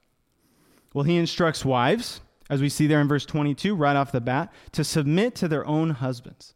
Well, 0.94 1.04
he 1.04 1.16
instructs 1.16 1.64
wives 1.64 2.20
as 2.52 2.61
we 2.61 2.68
see 2.68 2.87
there 2.87 3.00
in 3.00 3.08
verse 3.08 3.25
22, 3.25 3.75
right 3.75 3.96
off 3.96 4.12
the 4.12 4.20
bat, 4.20 4.52
to 4.72 4.84
submit 4.84 5.34
to 5.37 5.49
their 5.49 5.66
own 5.66 5.88
husbands. 5.88 6.52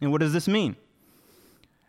And 0.00 0.10
what 0.10 0.22
does 0.22 0.32
this 0.32 0.48
mean? 0.48 0.76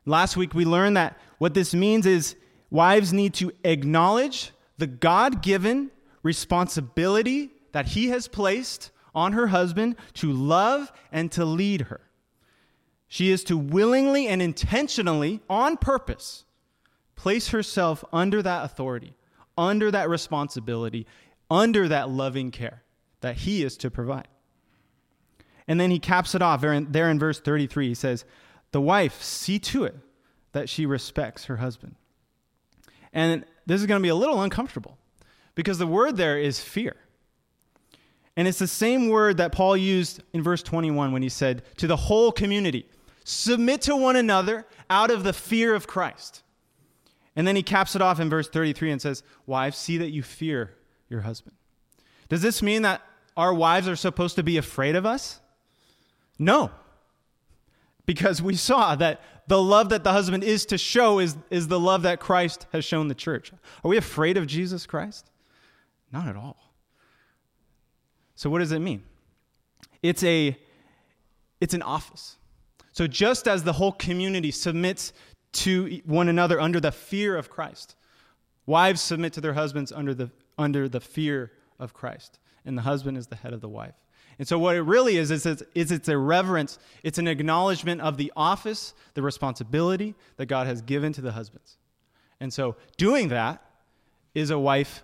Last 0.06 0.36
week 0.36 0.54
we 0.54 0.66
learned 0.66 0.98
that 0.98 1.18
what 1.38 1.54
this 1.54 1.74
means 1.74 2.06
is 2.06 2.36
wives 2.70 3.14
need 3.14 3.34
to 3.36 3.54
acknowledge 3.64 4.52
the 4.78 4.88
God 4.88 5.42
given 5.42 5.92
responsibility 6.24 7.52
that 7.72 7.88
he 7.88 8.10
has 8.10 8.28
placed 8.28 8.92
on 9.14 9.32
her 9.32 9.48
husband 9.48 9.96
to 10.16 10.34
love 10.34 10.92
and 11.10 11.32
to 11.32 11.46
lead 11.46 11.84
her. 11.84 12.02
She 13.08 13.32
is 13.32 13.46
to 13.46 13.58
willingly 13.58 14.28
and 14.28 14.42
intentionally, 14.42 15.40
on 15.50 15.78
purpose, 15.78 16.44
place 17.16 17.48
herself 17.48 18.04
under 18.12 18.42
that 18.42 18.66
authority, 18.66 19.16
under 19.58 19.90
that 19.92 20.10
responsibility, 20.10 21.08
under 21.56 21.88
that 21.88 22.10
loving 22.10 22.52
care 22.52 22.84
that 23.22 23.38
he 23.38 23.64
is 23.64 23.78
to 23.78 23.90
provide. 23.90 24.28
And 25.68 25.80
then 25.80 25.90
he 25.90 26.00
caps 26.00 26.36
it 26.36 26.42
off 26.42 26.62
there 26.62 26.74
in, 26.74 27.20
verse 27.20 27.40
33. 27.40 27.88
He 27.88 27.96
says, 27.96 28.26
The 28.72 28.82
wife, 28.82 29.24
see 29.24 29.58
to 29.60 29.86
it 29.86 29.96
that 30.52 30.70
she 30.70 30.86
respects 30.86 31.46
her 31.46 31.58
husband. 31.58 31.96
And 33.14 33.46
this 33.66 33.80
is 33.82 33.88
going 33.88 34.00
to 34.00 34.04
be 34.04 34.10
a 34.10 34.16
little 34.16 34.42
uncomfortable 34.42 34.98
because 35.56 35.78
the 35.78 35.88
word 35.88 36.18
there 36.18 36.38
is 36.38 36.60
fear. 36.60 36.98
And 38.36 38.48
it's 38.50 38.60
the 38.60 38.68
same 38.68 39.08
word 39.08 39.38
that 39.38 39.54
Paul 39.54 39.78
used 39.78 40.22
in 40.34 40.44
verse 40.44 40.62
21 40.62 41.14
when 41.14 41.24
he 41.24 41.30
said, 41.30 41.64
To 41.78 41.88
the 41.88 41.96
whole 41.96 42.34
community, 42.34 42.88
submit 43.24 43.82
to 43.84 43.96
one 43.96 44.18
another 44.18 44.68
out 44.90 45.10
of 45.10 45.24
the 45.24 45.34
fear 45.34 45.74
of 45.74 45.88
Christ. 45.88 46.44
And 47.38 47.48
then 47.48 47.56
he 47.56 47.64
caps 47.64 47.96
it 47.96 48.02
off 48.02 48.20
in 48.20 48.30
verse 48.30 48.50
33 48.50 48.92
and 48.92 49.02
says, 49.02 49.24
Wives, 49.46 49.78
see 49.78 49.98
that 49.98 50.12
you 50.12 50.22
fear 50.22 50.76
your 51.10 51.22
husband. 51.22 51.56
Does 52.30 52.42
this 52.42 52.62
mean 52.62 52.82
that 52.84 53.02
our 53.38 53.54
wives 53.54 53.88
are 53.88 53.96
supposed 53.96 54.36
to 54.36 54.44
be 54.44 54.58
afraid 54.58 54.96
of 54.96 55.06
us? 55.06 55.40
No. 56.40 56.72
Because 58.06 58.42
we 58.42 58.56
saw 58.56 58.96
that 58.96 59.22
the 59.48 59.62
love 59.62 59.90
that 59.90 60.04
the 60.04 60.12
husband 60.12 60.44
is 60.44 60.66
to 60.68 60.78
show 60.78 61.20
is, 61.20 61.36
is 61.50 61.68
the 61.68 61.80
love 61.80 62.04
that 62.04 62.20
Christ 62.20 62.66
has 62.72 62.84
shown 62.84 63.08
the 63.08 63.16
church. 63.16 63.52
Are 63.84 63.90
we 63.90 63.98
afraid 63.98 64.38
of 64.38 64.48
Jesus 64.48 64.86
Christ? 64.86 65.30
Not 66.12 66.28
at 66.28 66.36
all. 66.36 66.58
So 68.36 68.50
what 68.50 68.60
does 68.60 68.72
it 68.72 68.80
mean? 68.80 69.04
It's 70.02 70.24
a 70.24 70.58
it's 71.62 71.74
an 71.74 71.82
office. 71.82 72.38
So 72.92 73.08
just 73.08 73.48
as 73.48 73.64
the 73.64 73.74
whole 73.74 73.94
community 73.94 74.52
submits 74.52 75.14
to 75.54 76.02
one 76.06 76.28
another 76.28 76.60
under 76.60 76.80
the 76.80 76.92
fear 76.92 77.36
of 77.36 77.50
Christ, 77.50 77.96
wives 78.66 79.02
submit 79.02 79.34
to 79.34 79.42
their 79.42 79.54
husbands 79.54 79.92
under 79.92 80.14
the 80.14 80.30
under 80.58 80.88
the 80.88 81.00
fear 81.00 81.52
of 81.80 81.94
Christ 81.94 82.40
and 82.66 82.78
the 82.78 82.82
husband 82.82 83.18
is 83.18 83.28
the 83.28 83.36
head 83.36 83.54
of 83.54 83.62
the 83.62 83.70
wife. 83.70 83.96
And 84.38 84.48
so, 84.48 84.60
what 84.60 84.76
it 84.76 84.82
really 84.82 85.16
is, 85.18 85.32
is 85.32 85.46
it's, 85.46 85.64
is 85.74 85.92
it's 85.92 86.10
a 86.10 86.18
reverence, 86.18 86.78
it's 87.04 87.18
an 87.18 87.28
acknowledgement 87.28 88.02
of 88.02 88.18
the 88.18 88.34
office, 88.36 88.94
the 89.14 89.22
responsibility 89.22 90.14
that 90.38 90.48
God 90.48 90.68
has 90.68 90.82
given 90.82 91.14
to 91.14 91.22
the 91.22 91.32
husbands. 91.32 91.78
And 92.40 92.54
so, 92.54 92.76
doing 92.98 93.30
that 93.30 93.64
is 94.34 94.50
a 94.50 94.60
wife 94.60 95.04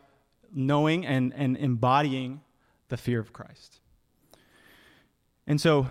knowing 0.53 1.05
and, 1.05 1.34
and 1.34 1.55
embodying 1.55 2.41
the 2.89 2.98
fear 2.98 3.20
of 3.20 3.31
Christ. 3.31 3.79
And 5.48 5.62
so, 5.62 5.88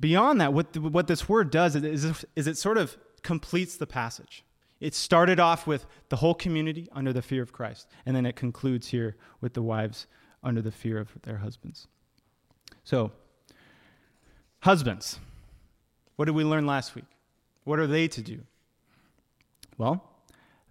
beyond 0.00 0.40
that, 0.40 0.52
what, 0.52 0.72
the, 0.72 0.80
what 0.80 1.06
this 1.06 1.28
word 1.28 1.50
does 1.50 1.76
is, 1.76 2.24
is 2.34 2.46
it 2.48 2.56
sort 2.56 2.76
of 2.76 2.96
completes 3.22 3.76
the 3.76 3.86
passage. 3.86 4.42
It 4.82 4.96
started 4.96 5.38
off 5.38 5.64
with 5.64 5.86
the 6.08 6.16
whole 6.16 6.34
community 6.34 6.88
under 6.90 7.12
the 7.12 7.22
fear 7.22 7.40
of 7.40 7.52
Christ, 7.52 7.86
and 8.04 8.16
then 8.16 8.26
it 8.26 8.34
concludes 8.34 8.88
here 8.88 9.14
with 9.40 9.54
the 9.54 9.62
wives 9.62 10.08
under 10.42 10.60
the 10.60 10.72
fear 10.72 10.98
of 10.98 11.08
their 11.22 11.36
husbands. 11.36 11.86
So, 12.82 13.12
husbands, 14.58 15.20
what 16.16 16.24
did 16.24 16.34
we 16.34 16.42
learn 16.42 16.66
last 16.66 16.96
week? 16.96 17.04
What 17.62 17.78
are 17.78 17.86
they 17.86 18.08
to 18.08 18.22
do? 18.22 18.40
Well, 19.78 20.02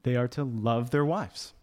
they 0.03 0.17
are 0.17 0.27
to 0.27 0.43
love 0.43 0.89
their 0.89 1.05
wives, 1.05 1.53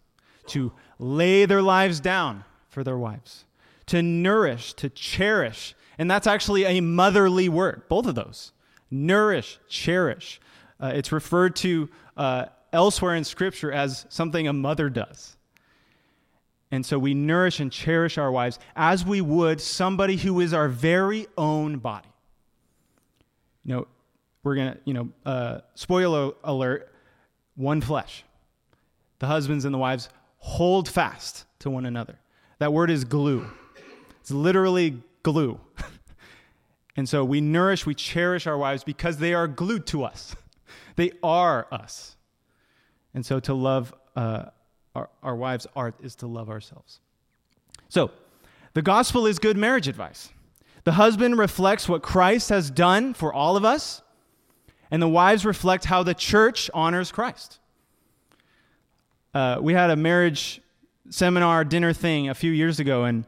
to 0.47 0.71
lay 0.97 1.45
their 1.45 1.61
lives 1.61 1.99
down 1.99 2.45
for 2.67 2.83
their 2.83 2.97
wives, 2.97 3.45
to 3.85 4.01
nourish, 4.01 4.73
to 4.73 4.89
cherish. 4.89 5.75
And 5.99 6.09
that's 6.09 6.25
actually 6.25 6.63
a 6.63 6.81
motherly 6.81 7.47
word, 7.47 7.83
both 7.89 8.07
of 8.07 8.15
those 8.15 8.53
nourish, 8.89 9.59
cherish. 9.67 10.41
Uh, 10.79 10.91
it's 10.95 11.11
referred 11.11 11.55
to 11.57 11.89
uh, 12.17 12.45
elsewhere 12.71 13.15
in 13.15 13.23
Scripture 13.23 13.71
as 13.71 14.05
something 14.09 14.47
a 14.47 14.53
mother 14.53 14.89
does. 14.89 15.35
And 16.71 16.85
so 16.85 16.99
we 16.99 17.13
nourish 17.13 17.59
and 17.59 17.71
cherish 17.71 18.17
our 18.17 18.31
wives 18.31 18.59
as 18.75 19.03
we 19.03 19.21
would 19.21 19.59
somebody 19.59 20.15
who 20.17 20.39
is 20.39 20.53
our 20.53 20.67
very 20.67 21.27
own 21.37 21.79
body. 21.79 22.07
You 23.65 23.75
know, 23.75 23.87
we're 24.43 24.55
going 24.55 24.73
to, 24.73 24.79
you 24.85 24.93
know, 24.93 25.09
uh, 25.25 25.59
spoiler 25.75 26.31
alert, 26.43 26.91
one 27.55 27.81
flesh. 27.81 28.23
The 29.17 29.27
husbands 29.27 29.65
and 29.65 29.73
the 29.73 29.79
wives 29.79 30.09
hold 30.37 30.87
fast 30.87 31.45
to 31.59 31.69
one 31.69 31.85
another. 31.85 32.19
That 32.59 32.71
word 32.71 32.89
is 32.89 33.03
glue. 33.03 33.45
It's 34.21 34.31
literally 34.31 35.01
glue. 35.23 35.59
and 36.95 37.09
so 37.09 37.25
we 37.25 37.41
nourish, 37.41 37.85
we 37.85 37.95
cherish 37.95 38.47
our 38.47 38.57
wives 38.57 38.83
because 38.83 39.17
they 39.17 39.33
are 39.33 39.47
glued 39.47 39.87
to 39.87 40.03
us. 40.03 40.35
They 40.99 41.13
are 41.23 41.65
us. 41.71 42.17
And 43.13 43.25
so 43.25 43.39
to 43.39 43.53
love 43.53 43.93
uh, 44.17 44.47
our, 44.93 45.09
our 45.23 45.35
wives' 45.35 45.65
art 45.73 45.95
is 46.03 46.13
to 46.17 46.27
love 46.27 46.49
ourselves. 46.49 46.99
So, 47.87 48.11
the 48.73 48.81
gospel 48.81 49.25
is 49.25 49.39
good 49.39 49.55
marriage 49.55 49.87
advice. 49.87 50.29
The 50.83 50.91
husband 50.91 51.37
reflects 51.37 51.87
what 51.87 52.03
Christ 52.03 52.49
has 52.49 52.69
done 52.69 53.13
for 53.13 53.33
all 53.33 53.55
of 53.55 53.63
us, 53.63 54.01
and 54.91 55.01
the 55.01 55.07
wives 55.07 55.45
reflect 55.45 55.85
how 55.85 56.03
the 56.03 56.13
church 56.13 56.69
honors 56.73 57.13
Christ. 57.13 57.59
Uh, 59.33 59.59
we 59.61 59.73
had 59.73 59.91
a 59.91 59.95
marriage 59.95 60.59
seminar 61.09 61.63
dinner 61.63 61.93
thing 61.93 62.27
a 62.27 62.35
few 62.35 62.51
years 62.51 62.77
ago, 62.81 63.05
and 63.05 63.23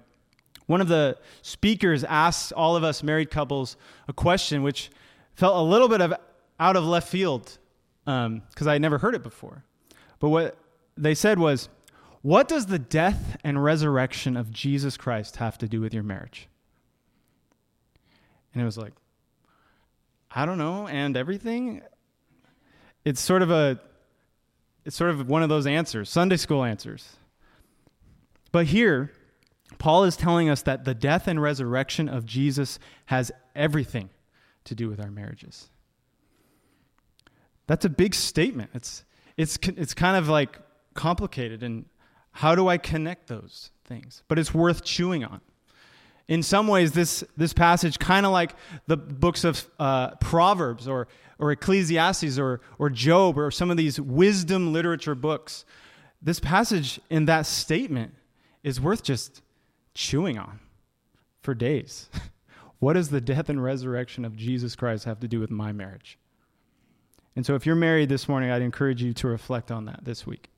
one 0.65 0.81
of 0.81 0.89
the 0.89 1.17
speakers 1.41 2.03
asked 2.03 2.51
all 2.51 2.75
of 2.75 2.83
us 2.83 3.01
married 3.01 3.31
couples 3.31 3.77
a 4.09 4.13
question 4.13 4.61
which 4.61 4.89
felt 5.35 5.55
a 5.55 5.61
little 5.61 5.87
bit 5.87 6.01
of 6.01 6.13
out 6.59 6.75
of 6.75 6.83
left 6.85 7.07
field 7.07 7.57
because 8.05 8.25
um, 8.25 8.67
I 8.67 8.73
had 8.73 8.81
never 8.81 8.97
heard 8.97 9.15
it 9.15 9.23
before. 9.23 9.63
But 10.19 10.29
what 10.29 10.57
they 10.97 11.13
said 11.13 11.39
was, 11.39 11.69
What 12.21 12.47
does 12.47 12.67
the 12.67 12.79
death 12.79 13.37
and 13.43 13.63
resurrection 13.63 14.37
of 14.37 14.51
Jesus 14.51 14.97
Christ 14.97 15.37
have 15.37 15.57
to 15.59 15.67
do 15.67 15.81
with 15.81 15.93
your 15.93 16.03
marriage? 16.03 16.47
And 18.53 18.61
it 18.61 18.65
was 18.65 18.77
like, 18.77 18.93
I 20.29 20.45
don't 20.45 20.57
know, 20.57 20.87
and 20.87 21.15
everything. 21.15 21.81
It's 23.03 23.21
sort 23.21 23.41
of 23.41 23.51
a 23.51 23.79
it's 24.85 24.95
sort 24.95 25.11
of 25.11 25.27
one 25.29 25.43
of 25.43 25.49
those 25.49 25.67
answers, 25.67 26.09
Sunday 26.09 26.37
school 26.37 26.63
answers. 26.63 27.17
But 28.51 28.67
here, 28.67 29.11
Paul 29.77 30.03
is 30.03 30.15
telling 30.15 30.49
us 30.49 30.61
that 30.63 30.85
the 30.85 30.95
death 30.95 31.27
and 31.27 31.41
resurrection 31.41 32.09
of 32.09 32.25
Jesus 32.25 32.79
has 33.05 33.31
everything 33.55 34.09
to 34.65 34.75
do 34.75 34.89
with 34.89 34.99
our 34.99 35.11
marriages. 35.11 35.70
That's 37.71 37.85
a 37.85 37.89
big 37.89 38.13
statement. 38.13 38.71
It's 38.73 39.05
it's, 39.37 39.57
it's 39.65 39.93
kind 39.93 40.17
of 40.17 40.27
like 40.27 40.59
complicated. 40.93 41.63
And 41.63 41.85
how 42.33 42.53
do 42.53 42.67
I 42.67 42.77
connect 42.77 43.27
those 43.27 43.71
things? 43.85 44.23
But 44.27 44.37
it's 44.39 44.53
worth 44.53 44.83
chewing 44.83 45.23
on. 45.23 45.39
In 46.27 46.43
some 46.43 46.67
ways, 46.67 46.91
this, 46.91 47.23
this 47.37 47.53
passage, 47.53 47.97
kind 47.97 48.25
of 48.25 48.33
like 48.33 48.55
the 48.87 48.97
books 48.97 49.45
of 49.45 49.65
uh, 49.79 50.15
Proverbs 50.15 50.85
or, 50.85 51.07
or 51.39 51.53
Ecclesiastes 51.53 52.37
or, 52.37 52.59
or 52.77 52.89
Job 52.89 53.37
or 53.37 53.51
some 53.51 53.71
of 53.71 53.77
these 53.77 54.01
wisdom 54.01 54.73
literature 54.73 55.15
books, 55.15 55.63
this 56.21 56.41
passage 56.41 56.99
in 57.09 57.23
that 57.23 57.45
statement 57.45 58.13
is 58.63 58.81
worth 58.81 59.01
just 59.01 59.41
chewing 59.93 60.37
on 60.37 60.59
for 61.41 61.53
days. 61.53 62.09
what 62.79 62.95
does 62.95 63.11
the 63.11 63.21
death 63.21 63.47
and 63.47 63.63
resurrection 63.63 64.25
of 64.25 64.35
Jesus 64.35 64.75
Christ 64.75 65.05
have 65.05 65.21
to 65.21 65.27
do 65.29 65.39
with 65.39 65.51
my 65.51 65.71
marriage? 65.71 66.19
And 67.35 67.45
so 67.45 67.55
if 67.55 67.65
you're 67.65 67.75
married 67.75 68.09
this 68.09 68.27
morning, 68.27 68.51
I'd 68.51 68.61
encourage 68.61 69.01
you 69.01 69.13
to 69.13 69.27
reflect 69.27 69.71
on 69.71 69.85
that 69.85 70.03
this 70.03 70.27
week. 70.27 70.49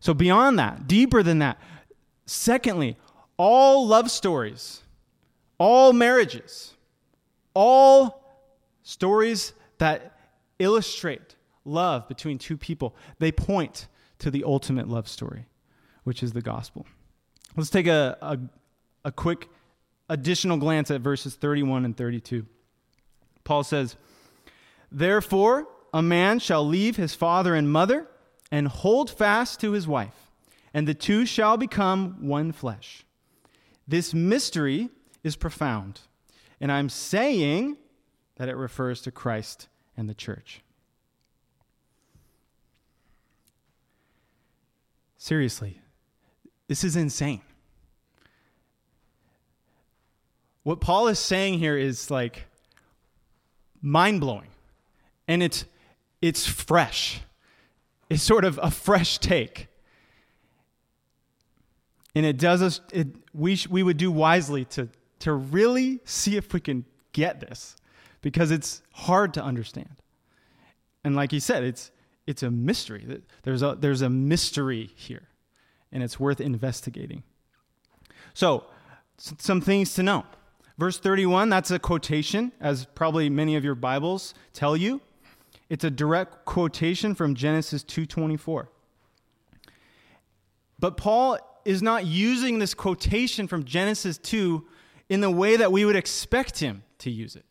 So, 0.00 0.12
beyond 0.12 0.58
that, 0.58 0.86
deeper 0.86 1.22
than 1.22 1.38
that, 1.38 1.58
secondly, 2.26 2.98
all 3.38 3.86
love 3.86 4.10
stories, 4.10 4.82
all 5.56 5.94
marriages, 5.94 6.74
all 7.54 8.22
stories 8.82 9.54
that 9.78 10.18
illustrate 10.58 11.36
love 11.64 12.06
between 12.06 12.38
two 12.38 12.58
people, 12.58 12.94
they 13.18 13.32
point 13.32 13.88
to 14.18 14.30
the 14.30 14.44
ultimate 14.44 14.88
love 14.88 15.08
story, 15.08 15.46
which 16.04 16.22
is 16.22 16.32
the 16.32 16.42
gospel. 16.42 16.86
Let's 17.56 17.70
take 17.70 17.86
a, 17.86 18.18
a, 18.20 18.38
a 19.06 19.12
quick 19.12 19.48
additional 20.08 20.58
glance 20.58 20.90
at 20.90 21.00
verses 21.00 21.34
31 21.34 21.84
and 21.84 21.96
32. 21.96 22.46
Paul 23.44 23.64
says, 23.64 23.96
Therefore, 24.94 25.66
a 25.92 26.02
man 26.02 26.38
shall 26.38 26.64
leave 26.64 26.94
his 26.94 27.16
father 27.16 27.56
and 27.56 27.68
mother 27.68 28.06
and 28.52 28.68
hold 28.68 29.10
fast 29.10 29.58
to 29.60 29.72
his 29.72 29.88
wife, 29.88 30.30
and 30.72 30.86
the 30.86 30.94
two 30.94 31.26
shall 31.26 31.56
become 31.56 32.28
one 32.28 32.52
flesh. 32.52 33.04
This 33.88 34.14
mystery 34.14 34.90
is 35.24 35.34
profound, 35.34 36.02
and 36.60 36.70
I'm 36.70 36.88
saying 36.88 37.76
that 38.36 38.48
it 38.48 38.54
refers 38.56 39.00
to 39.02 39.10
Christ 39.10 39.66
and 39.96 40.08
the 40.08 40.14
church. 40.14 40.62
Seriously, 45.16 45.80
this 46.68 46.84
is 46.84 46.94
insane. 46.94 47.42
What 50.62 50.80
Paul 50.80 51.08
is 51.08 51.18
saying 51.18 51.58
here 51.58 51.76
is 51.76 52.12
like 52.12 52.44
mind 53.82 54.20
blowing 54.20 54.50
and 55.28 55.42
it's 55.42 55.64
it's 56.20 56.46
fresh. 56.46 57.20
It's 58.08 58.22
sort 58.22 58.44
of 58.44 58.58
a 58.62 58.70
fresh 58.70 59.18
take. 59.18 59.68
And 62.14 62.24
it 62.24 62.38
does 62.38 62.62
us 62.62 62.80
it, 62.92 63.08
we 63.32 63.56
sh, 63.56 63.68
we 63.68 63.82
would 63.82 63.96
do 63.96 64.10
wisely 64.10 64.64
to 64.66 64.88
to 65.20 65.32
really 65.32 66.00
see 66.04 66.36
if 66.36 66.52
we 66.52 66.60
can 66.60 66.84
get 67.12 67.40
this 67.40 67.76
because 68.20 68.50
it's 68.50 68.82
hard 68.92 69.34
to 69.34 69.42
understand. 69.42 69.96
And 71.02 71.16
like 71.16 71.30
he 71.30 71.40
said, 71.40 71.64
it's 71.64 71.90
it's 72.26 72.42
a 72.42 72.50
mystery. 72.50 73.22
There's 73.42 73.62
a 73.62 73.76
there's 73.78 74.02
a 74.02 74.10
mystery 74.10 74.90
here 74.94 75.28
and 75.94 76.02
it's 76.02 76.20
worth 76.20 76.40
investigating. 76.40 77.22
So, 78.34 78.64
some 79.16 79.60
things 79.60 79.94
to 79.94 80.02
know. 80.02 80.24
Verse 80.76 80.98
31, 80.98 81.48
that's 81.48 81.70
a 81.70 81.78
quotation, 81.78 82.50
as 82.60 82.84
probably 82.84 83.30
many 83.30 83.54
of 83.54 83.64
your 83.64 83.76
Bibles 83.76 84.34
tell 84.52 84.76
you. 84.76 85.00
It's 85.74 85.82
a 85.82 85.90
direct 85.90 86.44
quotation 86.44 87.16
from 87.16 87.34
Genesis 87.34 87.82
2:24. 87.82 88.68
But 90.78 90.96
Paul 90.96 91.36
is 91.64 91.82
not 91.82 92.06
using 92.06 92.60
this 92.60 92.74
quotation 92.74 93.48
from 93.48 93.64
Genesis 93.64 94.16
2 94.16 94.64
in 95.08 95.20
the 95.20 95.32
way 95.32 95.56
that 95.56 95.72
we 95.72 95.84
would 95.84 95.96
expect 95.96 96.60
him 96.60 96.84
to 96.98 97.10
use 97.10 97.34
it. 97.34 97.44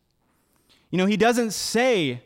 You 0.88 0.96
know, 0.96 1.04
he 1.04 1.18
doesn't 1.18 1.50
say 1.50 2.22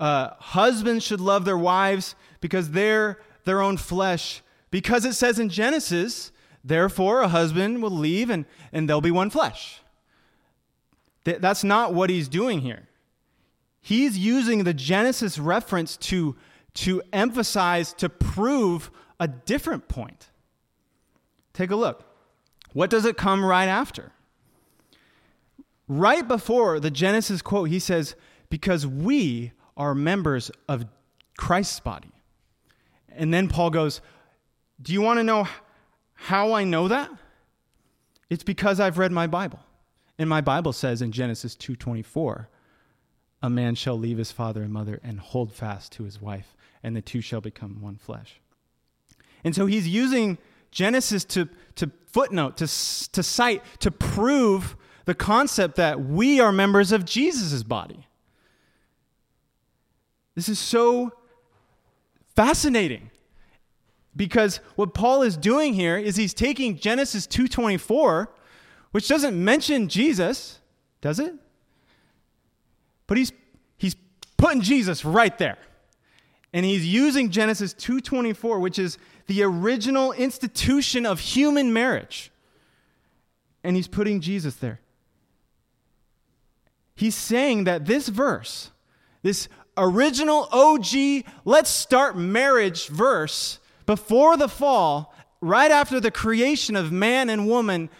uh, 0.00 0.30
husbands 0.38 1.04
should 1.04 1.20
love 1.20 1.44
their 1.44 1.58
wives 1.58 2.14
because 2.40 2.70
they're 2.70 3.20
their 3.44 3.60
own 3.60 3.76
flesh, 3.76 4.40
because 4.70 5.04
it 5.04 5.12
says 5.12 5.38
in 5.38 5.50
Genesis, 5.50 6.32
therefore 6.64 7.20
a 7.20 7.28
husband 7.28 7.82
will 7.82 7.90
leave 7.90 8.30
and, 8.30 8.46
and 8.72 8.88
they'll 8.88 9.02
be 9.02 9.10
one 9.10 9.28
flesh. 9.28 9.82
Th- 11.26 11.42
that's 11.42 11.62
not 11.62 11.92
what 11.92 12.08
he's 12.08 12.26
doing 12.26 12.62
here. 12.62 12.88
He's 13.84 14.16
using 14.16 14.64
the 14.64 14.72
Genesis 14.72 15.38
reference 15.38 15.98
to, 15.98 16.36
to 16.72 17.02
emphasize, 17.12 17.92
to 17.92 18.08
prove 18.08 18.90
a 19.20 19.28
different 19.28 19.88
point. 19.88 20.30
Take 21.52 21.70
a 21.70 21.76
look. 21.76 22.02
What 22.72 22.88
does 22.88 23.04
it 23.04 23.18
come 23.18 23.44
right 23.44 23.66
after? 23.66 24.12
Right 25.86 26.26
before 26.26 26.80
the 26.80 26.90
Genesis 26.90 27.42
quote, 27.42 27.68
he 27.68 27.78
says, 27.78 28.16
Because 28.48 28.86
we 28.86 29.52
are 29.76 29.94
members 29.94 30.50
of 30.66 30.86
Christ's 31.36 31.80
body. 31.80 32.10
And 33.10 33.34
then 33.34 33.48
Paul 33.48 33.68
goes, 33.68 34.00
Do 34.80 34.94
you 34.94 35.02
want 35.02 35.18
to 35.18 35.24
know 35.24 35.46
how 36.14 36.54
I 36.54 36.64
know 36.64 36.88
that? 36.88 37.10
It's 38.30 38.44
because 38.44 38.80
I've 38.80 38.96
read 38.96 39.12
my 39.12 39.26
Bible. 39.26 39.60
And 40.18 40.30
my 40.30 40.40
Bible 40.40 40.72
says 40.72 41.02
in 41.02 41.12
Genesis 41.12 41.54
2:24, 41.54 42.46
a 43.44 43.50
man 43.50 43.74
shall 43.74 43.98
leave 43.98 44.16
his 44.16 44.32
father 44.32 44.62
and 44.62 44.72
mother 44.72 44.98
and 45.04 45.20
hold 45.20 45.52
fast 45.52 45.92
to 45.92 46.04
his 46.04 46.18
wife, 46.18 46.56
and 46.82 46.96
the 46.96 47.02
two 47.02 47.20
shall 47.20 47.42
become 47.42 47.82
one 47.82 47.96
flesh. 47.96 48.40
And 49.44 49.54
so 49.54 49.66
he's 49.66 49.86
using 49.86 50.38
Genesis 50.70 51.26
to, 51.26 51.50
to 51.74 51.90
footnote, 52.06 52.56
to, 52.56 52.66
to 52.66 53.22
cite, 53.22 53.62
to 53.80 53.90
prove 53.90 54.76
the 55.04 55.14
concept 55.14 55.76
that 55.76 56.00
we 56.00 56.40
are 56.40 56.52
members 56.52 56.90
of 56.90 57.04
Jesus' 57.04 57.62
body. 57.62 58.06
This 60.34 60.48
is 60.48 60.58
so 60.58 61.12
fascinating 62.34 63.10
because 64.16 64.56
what 64.74 64.94
Paul 64.94 65.20
is 65.20 65.36
doing 65.36 65.74
here 65.74 65.98
is 65.98 66.16
he's 66.16 66.32
taking 66.32 66.78
Genesis 66.78 67.26
2:24, 67.26 68.28
which 68.92 69.06
doesn't 69.06 69.44
mention 69.44 69.90
Jesus, 69.90 70.60
does 71.02 71.18
it? 71.18 71.34
But 73.06 73.18
he's 73.18 73.32
he's 73.76 73.96
putting 74.36 74.60
Jesus 74.60 75.04
right 75.04 75.36
there. 75.38 75.58
And 76.52 76.64
he's 76.64 76.86
using 76.86 77.30
Genesis 77.30 77.74
2:24, 77.74 78.60
which 78.60 78.78
is 78.78 78.98
the 79.26 79.42
original 79.42 80.12
institution 80.12 81.06
of 81.06 81.18
human 81.20 81.72
marriage. 81.72 82.30
And 83.62 83.76
he's 83.76 83.88
putting 83.88 84.20
Jesus 84.20 84.56
there. 84.56 84.80
He's 86.94 87.16
saying 87.16 87.64
that 87.64 87.86
this 87.86 88.08
verse, 88.08 88.70
this 89.22 89.48
original 89.76 90.48
OG, 90.52 91.24
let's 91.44 91.70
start 91.70 92.16
marriage 92.16 92.86
verse, 92.86 93.58
before 93.84 94.36
the 94.36 94.48
fall, 94.48 95.12
right 95.40 95.70
after 95.70 95.98
the 95.98 96.12
creation 96.12 96.76
of 96.76 96.92
man 96.92 97.28
and 97.28 97.48
woman, 97.48 97.90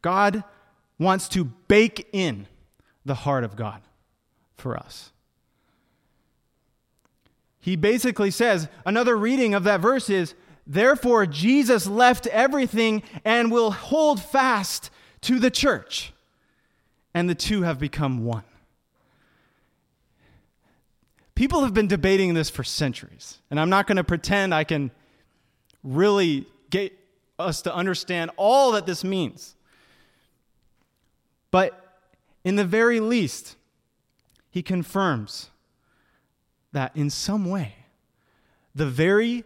God 0.00 0.44
wants 0.98 1.28
to 1.30 1.44
bake 1.44 2.08
in 2.12 2.46
the 3.04 3.14
heart 3.14 3.44
of 3.44 3.54
God 3.54 3.82
for 4.58 4.76
us. 4.76 5.12
He 7.60 7.76
basically 7.76 8.30
says, 8.30 8.68
another 8.84 9.16
reading 9.16 9.54
of 9.54 9.64
that 9.64 9.80
verse 9.80 10.08
is, 10.10 10.34
Therefore, 10.66 11.24
Jesus 11.24 11.86
left 11.86 12.26
everything 12.26 13.02
and 13.24 13.50
will 13.50 13.70
hold 13.70 14.22
fast 14.22 14.90
to 15.22 15.38
the 15.38 15.50
church, 15.50 16.12
and 17.14 17.28
the 17.28 17.34
two 17.34 17.62
have 17.62 17.78
become 17.78 18.24
one. 18.24 18.44
People 21.34 21.62
have 21.62 21.72
been 21.72 21.88
debating 21.88 22.34
this 22.34 22.50
for 22.50 22.64
centuries, 22.64 23.38
and 23.50 23.58
I'm 23.58 23.70
not 23.70 23.86
going 23.86 23.96
to 23.96 24.04
pretend 24.04 24.54
I 24.54 24.64
can 24.64 24.90
really 25.82 26.46
get 26.68 26.92
us 27.38 27.62
to 27.62 27.74
understand 27.74 28.30
all 28.36 28.72
that 28.72 28.84
this 28.84 29.04
means. 29.04 29.54
But 31.50 31.98
in 32.44 32.56
the 32.56 32.64
very 32.64 33.00
least, 33.00 33.56
he 34.58 34.62
confirms 34.62 35.50
that 36.72 36.90
in 36.96 37.10
some 37.10 37.48
way, 37.48 37.76
the 38.74 38.86
very 38.86 39.44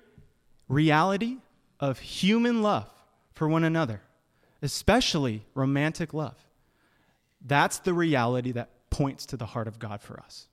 reality 0.68 1.36
of 1.78 1.98
human 1.98 2.62
love 2.62 2.88
for 3.34 3.46
one 3.46 3.62
another, 3.62 4.00
especially 4.62 5.44
romantic 5.54 6.14
love, 6.14 6.46
that's 7.44 7.78
the 7.80 7.92
reality 7.92 8.52
that 8.52 8.70
points 8.88 9.26
to 9.26 9.36
the 9.36 9.44
heart 9.44 9.68
of 9.68 9.78
God 9.78 10.00
for 10.00 10.18
us. 10.18 10.46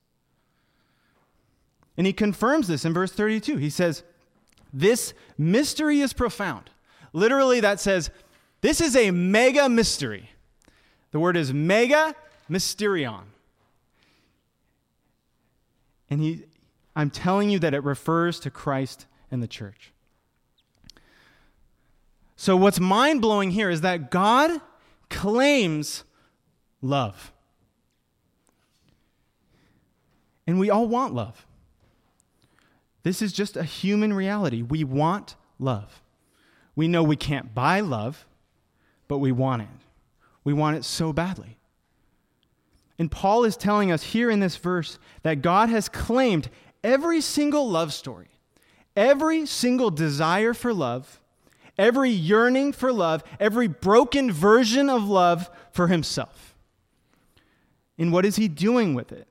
And 1.95 2.06
he 2.06 2.12
confirms 2.12 2.67
this 2.67 2.84
in 2.84 2.93
verse 2.93 3.13
32. 3.13 3.56
He 3.56 3.69
says, 3.69 4.04
this 4.74 5.13
mystery 5.38 6.02
is 6.02 6.12
profound. 6.12 6.69
Literally, 7.13 7.62
that 7.62 7.80
says, 7.80 8.12
this 8.60 8.82
is 8.82 8.98
a 8.98 9.12
mega 9.12 9.69
mystery. 9.69 10.32
The 11.12 11.19
word 11.22 11.38
is 11.38 11.54
mega 11.54 12.13
mysterion. 12.52 13.22
And 16.10 16.22
he, 16.22 16.45
I'm 16.95 17.10
telling 17.10 17.50
you 17.50 17.60
that 17.60 17.74
it 17.74 17.84
refers 17.84 18.39
to 18.41 18.50
Christ 18.50 19.06
and 19.30 19.43
the 19.43 19.48
church. 19.48 19.93
So, 22.36 22.56
what's 22.56 22.80
mind 22.80 23.22
blowing 23.22 23.52
here 23.52 23.69
is 23.69 23.82
that 23.82 24.10
God 24.12 24.62
claims 25.10 26.04
love. 26.82 27.34
And 30.48 30.60
we 30.60 30.69
all 30.69 30.88
want 30.88 31.13
love. 31.13 31.45
This 33.04 33.22
is 33.22 33.34
just 33.34 33.56
a 33.56 33.63
human 33.63 34.13
reality. 34.13 34.62
We 34.62 34.84
want 34.84 35.36
love. 35.60 36.02
We 36.76 36.88
know 36.88 37.04
we 37.04 37.15
can't 37.15 37.54
buy 37.54 37.82
love, 37.82 38.26
but 39.08 39.19
we 39.19 39.32
want 39.32 39.63
it. 39.63 39.67
We 40.43 40.54
want 40.54 40.78
it 40.78 40.86
so 40.86 41.13
badly. 41.13 41.59
And 43.00 43.10
Paul 43.10 43.46
is 43.46 43.56
telling 43.56 43.92
us 43.92 44.04
here 44.04 44.30
in 44.30 44.42
this 44.42 44.58
verse 44.58 45.00
that 45.24 45.42
God 45.42 45.70
has 45.70 45.88
claimed 45.88 46.50
every 46.84 47.22
single 47.22 47.70
love 47.70 47.94
story, 47.94 48.28
every 48.96 49.46
single 49.46 49.90
desire 49.90 50.54
for 50.54 50.74
love, 50.74 51.22
every 51.78 52.10
yearning 52.10 52.74
for 52.74 52.92
love, 52.92 53.24
every 53.40 53.68
broken 53.68 54.32
version 54.32 54.90
of 54.90 55.08
love 55.08 55.50
for 55.72 55.88
himself. 55.88 56.58
And 57.98 58.12
what 58.12 58.26
is 58.26 58.36
he 58.36 58.50
doing 58.50 58.94
with 58.94 59.14
it? 59.14 59.28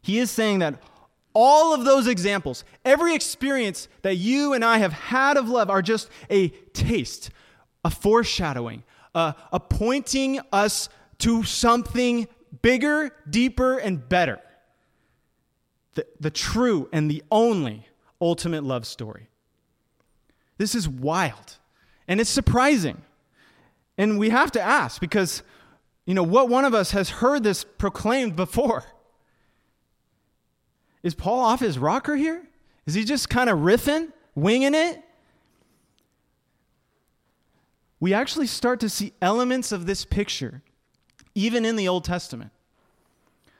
He 0.00 0.18
is 0.18 0.30
saying 0.30 0.60
that 0.60 0.82
all 1.34 1.74
of 1.74 1.84
those 1.84 2.06
examples, 2.06 2.64
every 2.86 3.14
experience 3.14 3.86
that 4.00 4.16
you 4.16 4.54
and 4.54 4.64
I 4.64 4.78
have 4.78 4.92
had 4.94 5.36
of 5.36 5.48
love 5.48 5.68
are 5.68 5.82
just 5.82 6.08
a 6.30 6.48
taste, 6.72 7.30
a 7.84 7.90
foreshadowing, 7.90 8.82
a, 9.14 9.34
a 9.52 9.60
pointing 9.60 10.40
us 10.52 10.88
to 11.18 11.42
something 11.42 12.26
bigger, 12.68 13.10
deeper, 13.30 13.78
and 13.78 14.10
better. 14.10 14.38
The, 15.94 16.06
the 16.20 16.30
true 16.30 16.86
and 16.92 17.10
the 17.10 17.22
only 17.30 17.88
ultimate 18.20 18.62
love 18.62 18.86
story. 18.86 19.30
This 20.58 20.74
is 20.74 20.86
wild 20.86 21.56
and 22.06 22.20
it's 22.20 22.28
surprising. 22.28 23.00
And 23.96 24.18
we 24.18 24.28
have 24.28 24.52
to 24.52 24.60
ask 24.60 25.00
because, 25.00 25.42
you 26.04 26.12
know, 26.12 26.22
what 26.22 26.50
one 26.50 26.66
of 26.66 26.74
us 26.74 26.90
has 26.90 27.08
heard 27.08 27.42
this 27.42 27.64
proclaimed 27.64 28.36
before? 28.36 28.84
Is 31.02 31.14
Paul 31.14 31.40
off 31.40 31.60
his 31.60 31.78
rocker 31.78 32.16
here? 32.16 32.46
Is 32.84 32.92
he 32.92 33.02
just 33.02 33.30
kind 33.30 33.48
of 33.48 33.60
riffing, 33.60 34.12
winging 34.34 34.74
it? 34.74 35.02
We 37.98 38.12
actually 38.12 38.46
start 38.46 38.78
to 38.80 38.90
see 38.90 39.14
elements 39.22 39.72
of 39.72 39.86
this 39.86 40.04
picture 40.04 40.60
even 41.34 41.64
in 41.64 41.76
the 41.76 41.88
Old 41.88 42.04
Testament. 42.04 42.50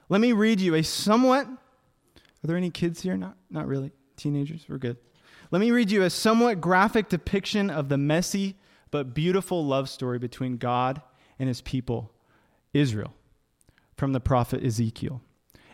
Let 0.09 0.21
me 0.21 0.33
read 0.33 0.61
you 0.61 0.75
a 0.75 0.83
somewhat 0.83 1.47
Are 1.47 2.47
there 2.47 2.57
any 2.57 2.71
kids 2.71 3.03
here? 3.03 3.17
Not 3.17 3.37
not 3.51 3.67
really. 3.67 3.93
Teenagers, 4.17 4.67
we're 4.69 4.79
good. 4.79 4.97
Let 5.51 5.61
me 5.61 5.71
read 5.71 5.91
you 5.91 6.03
a 6.03 6.11
somewhat 6.11 6.61
graphic 6.61 7.09
depiction 7.09 7.71
of 7.71 7.89
the 7.89 7.97
messy 7.97 8.57
but 8.91 9.15
beautiful 9.15 9.65
love 9.65 9.89
story 9.89 10.19
between 10.19 10.57
God 10.57 11.01
and 11.39 11.49
his 11.49 11.61
people, 11.61 12.13
Israel, 12.73 13.15
from 13.97 14.13
the 14.13 14.21
prophet 14.21 14.65
Ezekiel. 14.65 15.23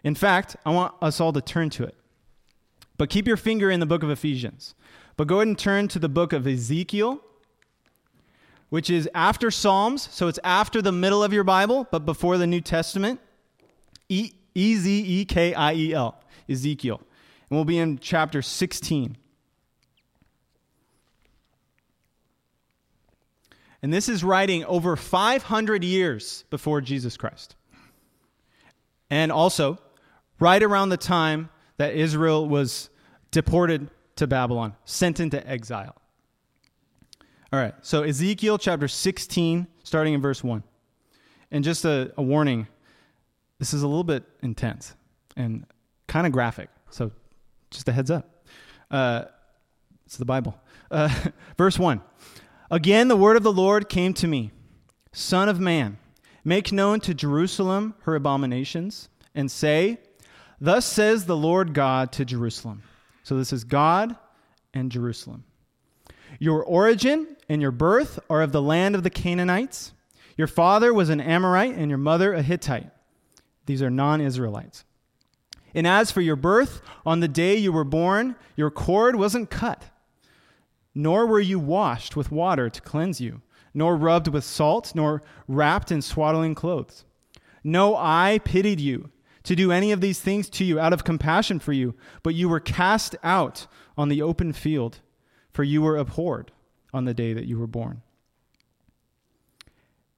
In 0.03 0.15
fact, 0.15 0.57
I 0.67 0.71
want 0.71 0.95
us 1.01 1.21
all 1.21 1.33
to 1.33 1.41
turn 1.41 1.71
to 1.71 1.85
it. 1.85 1.97
But 2.97 3.11
keep 3.11 3.27
your 3.27 3.37
finger 3.37 3.71
in 3.71 3.81
the 3.81 3.87
book 3.87 4.03
of 4.03 4.11
Ephesians. 4.11 4.75
But 5.17 5.27
go 5.27 5.37
ahead 5.37 5.49
and 5.49 5.59
turn 5.59 5.89
to 5.89 5.99
the 5.99 6.09
book 6.09 6.33
of 6.33 6.47
Ezekiel, 6.47 7.21
which 8.69 8.91
is 8.91 9.09
after 9.15 9.51
Psalms, 9.51 10.09
so 10.11 10.29
it's 10.29 10.39
after 10.45 10.83
the 10.83 10.93
middle 10.93 11.23
of 11.23 11.33
your 11.33 11.45
Bible, 11.45 11.87
but 11.91 12.01
before 12.01 12.39
the 12.39 12.47
New 12.47 12.61
Testament. 12.61 13.21
E 14.09 14.33
Z 14.77 14.91
E 14.91 15.25
K 15.25 15.55
I 15.55 15.75
E 15.75 15.95
L, 15.95 16.21
Ezekiel. 16.49 17.01
And 17.51 17.57
we'll 17.57 17.65
be 17.65 17.79
in 17.79 17.99
chapter 17.99 18.43
16. 18.43 19.17
And 23.83 23.93
this 23.93 24.09
is 24.09 24.25
writing 24.25 24.65
over 24.65 24.97
500 24.97 25.85
years 25.85 26.45
before 26.49 26.81
Jesus 26.81 27.19
Christ. 27.19 27.55
And 29.11 29.31
also, 29.31 29.79
right 30.41 30.63
around 30.63 30.89
the 30.89 30.97
time 30.97 31.51
that 31.77 31.95
Israel 31.95 32.49
was 32.49 32.89
deported 33.31 33.91
to 34.17 34.27
Babylon, 34.27 34.75
sent 34.85 35.21
into 35.21 35.47
exile. 35.47 35.95
All 37.53 37.61
right, 37.61 37.75
so 37.83 38.03
Ezekiel 38.03 38.59
chapter 38.59 38.89
16, 38.89 39.67
starting 39.83 40.15
in 40.15 40.21
verse 40.21 40.43
1. 40.43 40.63
And 41.51 41.63
just 41.63 41.85
a, 41.85 42.13
a 42.17 42.23
warning 42.23 42.67
this 43.65 43.73
is 43.73 43.83
a 43.83 43.89
little 43.89 44.05
bit 44.05 44.25
intense 44.43 44.95
and 45.39 45.65
kind 46.07 46.27
of 46.27 46.35
graphic, 46.35 46.69
so 46.91 47.11
just 47.71 47.89
a 47.89 47.93
heads 47.93 48.11
up. 48.11 48.45
Uh, 48.91 49.25
it's 50.05 50.19
the 50.19 50.27
Bible. 50.27 50.55
Uh, 50.91 51.09
verse 51.57 51.79
1 51.79 52.03
Again, 52.71 53.09
the 53.09 53.17
word 53.17 53.39
of 53.39 53.43
the 53.43 53.51
Lord 53.51 53.89
came 53.89 54.13
to 54.15 54.29
me 54.29 54.51
Son 55.13 55.49
of 55.49 55.59
man, 55.59 55.97
make 56.45 56.73
known 56.73 57.01
to 57.01 57.15
Jerusalem 57.15 57.95
her 58.03 58.15
abominations, 58.15 59.09
and 59.35 59.51
say, 59.51 59.97
Thus 60.61 60.85
says 60.85 61.25
the 61.25 61.35
Lord 61.35 61.73
God 61.73 62.13
to 62.13 62.27
Jerusalem. 62.27 62.83
So 63.23 63.39
this 63.39 63.51
is 63.51 63.65
God 63.65 64.15
and 64.75 64.93
Jerusalem. 64.93 65.45
Your 66.39 66.63
origin 66.63 67.35
and 67.49 67.63
your 67.63 67.71
birth 67.71 68.19
are 68.29 68.43
of 68.43 68.53
the 68.53 68.61
land 68.61 68.95
of 68.95 69.05
the 69.05 69.09
Canaanites. 69.09 69.95
Your 70.37 70.49
father 70.49 70.93
was 70.93 71.09
an 71.09 71.23
Amorite 71.23 71.77
and 71.77 71.89
your 71.89 71.97
mother 71.97 72.35
a 72.35 72.43
Hittite. 72.43 72.91
These 73.67 73.83
are 73.83 73.91
non 73.91 74.21
Israelites. 74.21 74.85
And 75.75 75.87
as 75.87 76.11
for 76.11 76.21
your 76.21 76.37
birth, 76.37 76.81
on 77.05 77.21
the 77.21 77.29
day 77.29 77.57
you 77.57 77.73
were 77.73 77.85
born, 77.85 78.37
your 78.57 78.71
cord 78.71 79.17
wasn't 79.17 79.51
cut, 79.51 79.91
nor 80.95 81.27
were 81.27 81.41
you 81.41 81.59
washed 81.59 82.15
with 82.15 82.31
water 82.31 82.71
to 82.71 82.81
cleanse 82.81 83.21
you, 83.21 83.43
nor 83.73 83.97
rubbed 83.97 84.29
with 84.29 84.45
salt, 84.45 84.95
nor 84.95 85.23
wrapped 85.49 85.91
in 85.91 86.01
swaddling 86.01 86.55
clothes. 86.55 87.05
No 87.65 87.97
eye 87.97 88.39
pitied 88.45 88.79
you 88.79 89.11
to 89.43 89.57
do 89.57 89.73
any 89.73 89.91
of 89.91 90.01
these 90.01 90.21
things 90.21 90.49
to 90.51 90.65
you 90.65 90.79
out 90.79 90.93
of 90.93 91.05
compassion 91.05 91.59
for 91.59 91.73
you, 91.73 91.95
but 92.23 92.35
you 92.35 92.49
were 92.49 92.61
cast 92.61 93.17
out 93.25 93.67
on 93.97 94.09
the 94.09 94.23
open 94.23 94.53
field, 94.53 95.01
for 95.51 95.65
you 95.65 95.83
were 95.83 95.97
abhorred 95.97 96.53
on 96.93 97.05
the 97.05 97.15
day 97.15 97.33
that 97.33 97.47
you 97.47 97.59
were 97.59 97.67
born. 97.67 98.03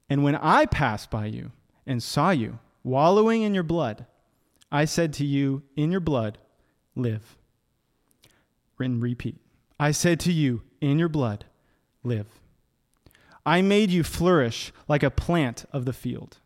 And 0.09 0.23
when 0.23 0.35
I 0.35 0.65
passed 0.65 1.09
by 1.09 1.25
you 1.25 1.51
and 1.85 2.01
saw 2.01 2.29
you 2.29 2.59
wallowing 2.87 3.41
in 3.43 3.53
your 3.53 3.63
blood, 3.63 4.05
I 4.71 4.85
said 4.85 5.13
to 5.13 5.25
you, 5.25 5.63
In 5.75 5.91
your 5.91 5.99
blood, 5.99 6.37
live. 6.95 7.37
And 8.79 9.01
repeat. 9.01 9.37
I 9.79 9.91
said 9.91 10.19
to 10.21 10.31
you, 10.31 10.61
In 10.81 10.97
your 10.97 11.09
blood, 11.09 11.45
live. 12.03 12.27
I 13.45 13.61
made 13.61 13.91
you 13.91 14.03
flourish 14.03 14.71
like 14.87 15.03
a 15.03 15.11
plant 15.11 15.65
of 15.71 15.85
the 15.85 15.93
field. 15.93 16.37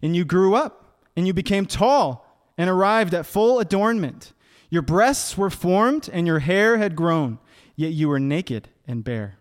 And 0.00 0.14
you 0.14 0.24
grew 0.24 0.54
up, 0.54 1.02
and 1.16 1.26
you 1.26 1.32
became 1.32 1.66
tall, 1.66 2.24
and 2.56 2.70
arrived 2.70 3.14
at 3.14 3.26
full 3.26 3.58
adornment. 3.58 4.32
Your 4.70 4.82
breasts 4.82 5.36
were 5.36 5.50
formed, 5.50 6.08
and 6.12 6.26
your 6.26 6.40
hair 6.40 6.78
had 6.78 6.96
grown, 6.96 7.38
yet 7.74 7.92
you 7.92 8.08
were 8.08 8.20
naked 8.20 8.68
and 8.86 9.02
bare. 9.02 9.38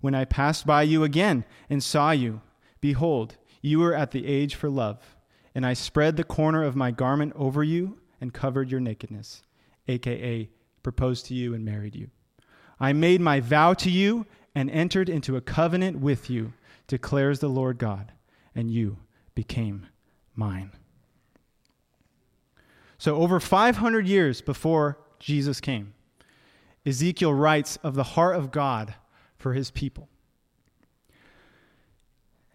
When 0.00 0.14
I 0.14 0.24
passed 0.24 0.66
by 0.66 0.82
you 0.82 1.02
again 1.02 1.44
and 1.68 1.82
saw 1.82 2.12
you, 2.12 2.40
behold, 2.80 3.36
you 3.60 3.80
were 3.80 3.94
at 3.94 4.12
the 4.12 4.26
age 4.26 4.54
for 4.54 4.70
love, 4.70 5.17
and 5.58 5.66
I 5.66 5.74
spread 5.74 6.16
the 6.16 6.22
corner 6.22 6.62
of 6.62 6.76
my 6.76 6.92
garment 6.92 7.32
over 7.34 7.64
you 7.64 7.98
and 8.20 8.32
covered 8.32 8.70
your 8.70 8.78
nakedness, 8.78 9.42
aka 9.88 10.48
proposed 10.84 11.26
to 11.26 11.34
you 11.34 11.52
and 11.52 11.64
married 11.64 11.96
you. 11.96 12.10
I 12.78 12.92
made 12.92 13.20
my 13.20 13.40
vow 13.40 13.74
to 13.74 13.90
you 13.90 14.24
and 14.54 14.70
entered 14.70 15.08
into 15.08 15.34
a 15.34 15.40
covenant 15.40 15.98
with 15.98 16.30
you, 16.30 16.52
declares 16.86 17.40
the 17.40 17.48
Lord 17.48 17.76
God, 17.76 18.12
and 18.54 18.70
you 18.70 18.98
became 19.34 19.88
mine. 20.36 20.70
So, 22.96 23.16
over 23.16 23.40
500 23.40 24.06
years 24.06 24.40
before 24.40 24.96
Jesus 25.18 25.60
came, 25.60 25.92
Ezekiel 26.86 27.34
writes 27.34 27.78
of 27.82 27.96
the 27.96 28.04
heart 28.14 28.36
of 28.36 28.52
God 28.52 28.94
for 29.36 29.54
his 29.54 29.72
people. 29.72 30.08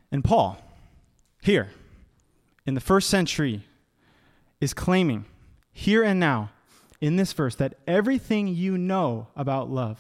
And 0.10 0.24
Paul, 0.24 0.58
here 1.42 1.70
in 2.66 2.74
the 2.74 2.82
first 2.82 3.10
century, 3.10 3.66
is 4.60 4.74
claiming 4.74 5.26
here 5.72 6.04
and 6.04 6.20
now 6.20 6.52
in 7.02 7.18
this 7.18 7.34
verse 7.34 7.56
that 7.56 7.76
everything 7.86 8.48
you 8.48 8.78
know 8.78 9.28
about 9.36 9.70
love, 9.70 10.00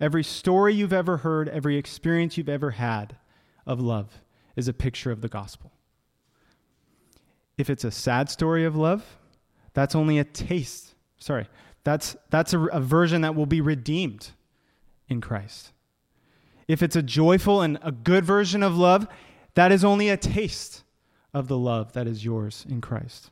every 0.00 0.22
story 0.22 0.74
you've 0.74 0.92
ever 0.92 1.18
heard, 1.18 1.48
every 1.48 1.76
experience 1.76 2.36
you've 2.36 2.48
ever 2.48 2.72
had 2.72 3.16
of 3.66 3.80
love, 3.80 4.20
is 4.54 4.68
a 4.68 4.72
picture 4.72 5.10
of 5.10 5.22
the 5.22 5.28
gospel. 5.28 5.72
If 7.58 7.68
it's 7.68 7.84
a 7.84 7.90
sad 7.90 8.30
story 8.30 8.64
of 8.64 8.76
love, 8.76 9.18
that's 9.74 9.94
only 9.94 10.18
a 10.18 10.24
taste. 10.24 10.94
Sorry, 11.18 11.48
that's, 11.82 12.16
that's 12.30 12.52
a, 12.52 12.60
a 12.66 12.80
version 12.80 13.22
that 13.22 13.34
will 13.34 13.46
be 13.46 13.60
redeemed 13.60 14.30
in 15.08 15.20
Christ. 15.20 15.72
If 16.68 16.82
it's 16.82 16.96
a 16.96 17.02
joyful 17.02 17.62
and 17.62 17.78
a 17.82 17.92
good 17.92 18.24
version 18.24 18.62
of 18.62 18.76
love, 18.76 19.08
that 19.54 19.72
is 19.72 19.84
only 19.84 20.08
a 20.10 20.16
taste 20.16 20.84
of 21.36 21.48
the 21.48 21.58
love 21.58 21.92
that 21.92 22.06
is 22.06 22.24
yours 22.24 22.64
in 22.66 22.80
Christ. 22.80 23.30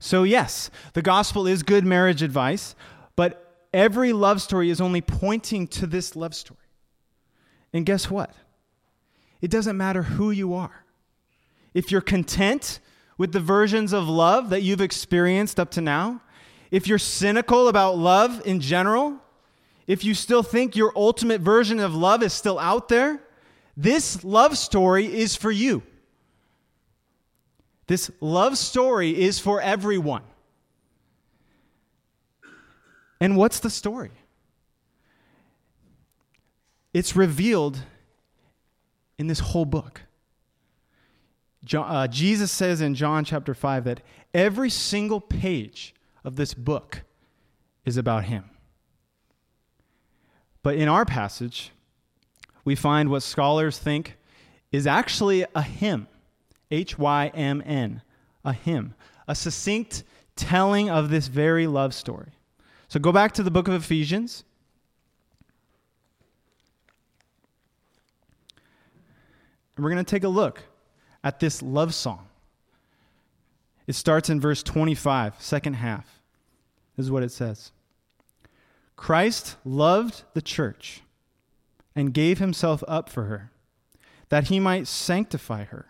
So, 0.00 0.24
yes, 0.24 0.68
the 0.94 1.00
gospel 1.00 1.46
is 1.46 1.62
good 1.62 1.86
marriage 1.86 2.22
advice, 2.22 2.74
but 3.14 3.68
every 3.72 4.12
love 4.12 4.42
story 4.42 4.68
is 4.68 4.80
only 4.80 5.00
pointing 5.00 5.68
to 5.68 5.86
this 5.86 6.16
love 6.16 6.34
story. 6.34 6.58
And 7.72 7.86
guess 7.86 8.10
what? 8.10 8.34
It 9.40 9.48
doesn't 9.48 9.76
matter 9.76 10.02
who 10.02 10.32
you 10.32 10.52
are. 10.52 10.84
If 11.72 11.92
you're 11.92 12.00
content 12.00 12.80
with 13.16 13.30
the 13.30 13.38
versions 13.38 13.92
of 13.92 14.08
love 14.08 14.50
that 14.50 14.62
you've 14.62 14.80
experienced 14.80 15.60
up 15.60 15.70
to 15.72 15.80
now, 15.80 16.20
if 16.72 16.88
you're 16.88 16.98
cynical 16.98 17.68
about 17.68 17.96
love 17.96 18.44
in 18.44 18.58
general, 18.58 19.18
if 19.86 20.02
you 20.02 20.14
still 20.14 20.42
think 20.42 20.74
your 20.74 20.92
ultimate 20.96 21.42
version 21.42 21.78
of 21.78 21.94
love 21.94 22.24
is 22.24 22.32
still 22.32 22.58
out 22.58 22.88
there, 22.88 23.20
this 23.76 24.24
love 24.24 24.58
story 24.58 25.06
is 25.06 25.36
for 25.36 25.52
you. 25.52 25.84
This 27.90 28.08
love 28.20 28.56
story 28.56 29.20
is 29.20 29.40
for 29.40 29.60
everyone. 29.60 30.22
And 33.20 33.36
what's 33.36 33.58
the 33.58 33.68
story? 33.68 34.12
It's 36.94 37.16
revealed 37.16 37.82
in 39.18 39.26
this 39.26 39.40
whole 39.40 39.64
book. 39.64 40.02
John, 41.64 41.90
uh, 41.90 42.06
Jesus 42.06 42.52
says 42.52 42.80
in 42.80 42.94
John 42.94 43.24
chapter 43.24 43.54
5 43.54 43.82
that 43.82 44.02
every 44.32 44.70
single 44.70 45.20
page 45.20 45.92
of 46.22 46.36
this 46.36 46.54
book 46.54 47.02
is 47.84 47.96
about 47.96 48.22
him. 48.26 48.44
But 50.62 50.76
in 50.76 50.86
our 50.86 51.04
passage, 51.04 51.72
we 52.64 52.76
find 52.76 53.08
what 53.08 53.24
scholars 53.24 53.80
think 53.80 54.16
is 54.70 54.86
actually 54.86 55.44
a 55.56 55.62
hymn 55.62 56.06
H 56.70 56.98
Y 56.98 57.30
M 57.34 57.62
N, 57.64 58.02
a 58.44 58.52
hymn, 58.52 58.94
a 59.26 59.34
succinct 59.34 60.04
telling 60.36 60.88
of 60.88 61.10
this 61.10 61.26
very 61.26 61.66
love 61.66 61.94
story. 61.94 62.32
So 62.88 62.98
go 62.98 63.12
back 63.12 63.32
to 63.32 63.42
the 63.42 63.50
book 63.50 63.68
of 63.68 63.74
Ephesians. 63.74 64.44
And 69.76 69.84
we're 69.84 69.90
going 69.90 70.04
to 70.04 70.10
take 70.10 70.24
a 70.24 70.28
look 70.28 70.62
at 71.22 71.40
this 71.40 71.62
love 71.62 71.94
song. 71.94 72.26
It 73.86 73.94
starts 73.94 74.30
in 74.30 74.40
verse 74.40 74.62
25, 74.62 75.34
second 75.38 75.74
half. 75.74 76.20
This 76.96 77.06
is 77.06 77.10
what 77.10 77.22
it 77.22 77.32
says 77.32 77.72
Christ 78.96 79.56
loved 79.64 80.24
the 80.34 80.42
church 80.42 81.02
and 81.96 82.12
gave 82.12 82.38
himself 82.38 82.84
up 82.86 83.08
for 83.08 83.24
her, 83.24 83.50
that 84.28 84.48
he 84.48 84.60
might 84.60 84.86
sanctify 84.86 85.64
her, 85.64 85.86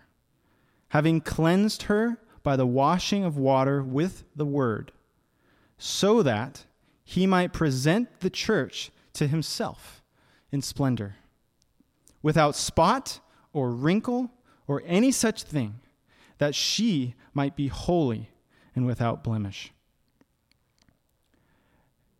having 0.90 1.20
cleansed 1.20 1.84
her 1.84 2.18
by 2.42 2.56
the 2.56 2.66
washing 2.66 3.24
of 3.24 3.36
water 3.36 3.82
with 3.82 4.24
the 4.36 4.46
word, 4.46 4.92
so 5.78 6.22
that 6.22 6.64
he 7.04 7.26
might 7.26 7.52
present 7.52 8.20
the 8.20 8.30
church 8.30 8.90
to 9.12 9.26
himself 9.26 10.02
in 10.52 10.62
splendor, 10.62 11.16
without 12.22 12.54
spot 12.54 13.20
or 13.52 13.70
wrinkle 13.70 14.30
or 14.66 14.82
any 14.86 15.10
such 15.10 15.42
thing, 15.42 15.80
that 16.38 16.54
she 16.54 17.14
might 17.34 17.56
be 17.56 17.68
holy 17.68 18.30
and 18.74 18.86
without 18.86 19.24
blemish. 19.24 19.72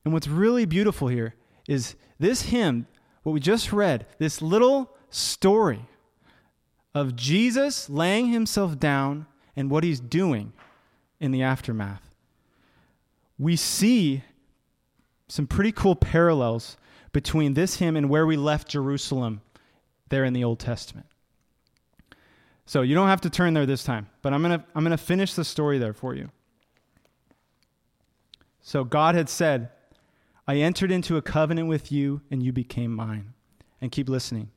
And 0.04 0.14
what's 0.14 0.28
really 0.28 0.64
beautiful 0.64 1.09
here 1.09 1.35
is 1.68 1.94
this 2.18 2.42
hymn, 2.42 2.87
what 3.22 3.33
we 3.33 3.40
just 3.40 3.72
read, 3.72 4.06
this 4.18 4.40
little 4.40 4.96
story 5.11 5.87
of 6.94 7.16
Jesus 7.16 7.88
laying 7.88 8.29
himself 8.29 8.79
down 8.79 9.26
and 9.57 9.70
what 9.70 9.85
he's 9.85 10.00
doing 10.00 10.53
in 11.20 11.31
the 11.31 11.42
aftermath. 11.42 12.11
We 13.38 13.57
see 13.57 14.22
some 15.29 15.46
pretty 15.46 15.72
cool 15.72 15.94
parallels 15.96 16.76
between 17.12 17.55
this 17.55 17.76
hymn 17.76 17.96
and 17.96 18.09
where 18.09 18.26
we 18.26 18.37
left 18.37 18.68
Jerusalem 18.68 19.40
there 20.09 20.24
in 20.24 20.33
the 20.33 20.44
Old 20.44 20.59
Testament. 20.59 21.07
So 22.66 22.83
you 22.83 22.94
don't 22.94 23.09
have 23.09 23.20
to 23.22 23.31
turn 23.31 23.55
there 23.55 23.66
this 23.66 23.83
time, 23.83 24.09
but 24.22 24.33
I'm 24.33 24.42
going 24.42 24.59
to 24.59 24.64
I'm 24.74 24.85
going 24.85 24.96
to 24.96 25.03
finish 25.03 25.35
the 25.35 25.44
story 25.44 25.79
there 25.79 25.92
for 25.92 26.14
you. 26.14 26.31
So 28.61 28.85
God 28.85 29.14
had 29.14 29.29
said, 29.29 29.70
I 30.46 30.57
entered 30.57 30.92
into 30.92 31.16
a 31.16 31.22
covenant 31.22 31.68
with 31.68 31.90
you 31.90 32.20
and 32.31 32.42
you 32.42 32.53
became 32.53 32.92
mine. 32.94 33.35
And 33.81 33.90
keep 33.90 34.09
listening. 34.09 34.50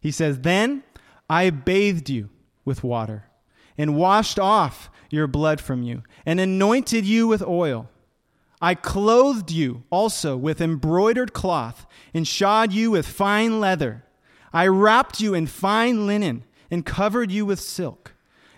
He 0.00 0.12
says, 0.12 0.38
Then 0.40 0.84
I 1.30 1.50
bathed 1.50 2.10
you 2.10 2.28
with 2.64 2.82
water 2.82 3.26
and 3.78 3.94
washed 3.94 4.40
off 4.40 4.90
your 5.10 5.28
blood 5.28 5.60
from 5.60 5.84
you 5.84 6.02
and 6.26 6.40
anointed 6.40 7.06
you 7.06 7.28
with 7.28 7.40
oil. 7.40 7.88
I 8.60 8.74
clothed 8.74 9.52
you 9.52 9.84
also 9.90 10.36
with 10.36 10.60
embroidered 10.60 11.32
cloth 11.32 11.86
and 12.12 12.26
shod 12.26 12.72
you 12.72 12.90
with 12.90 13.06
fine 13.06 13.60
leather. 13.60 14.04
I 14.52 14.66
wrapped 14.66 15.20
you 15.20 15.32
in 15.32 15.46
fine 15.46 16.04
linen 16.04 16.42
and 16.68 16.84
covered 16.84 17.30
you 17.30 17.46
with 17.46 17.60
silk. 17.60 18.14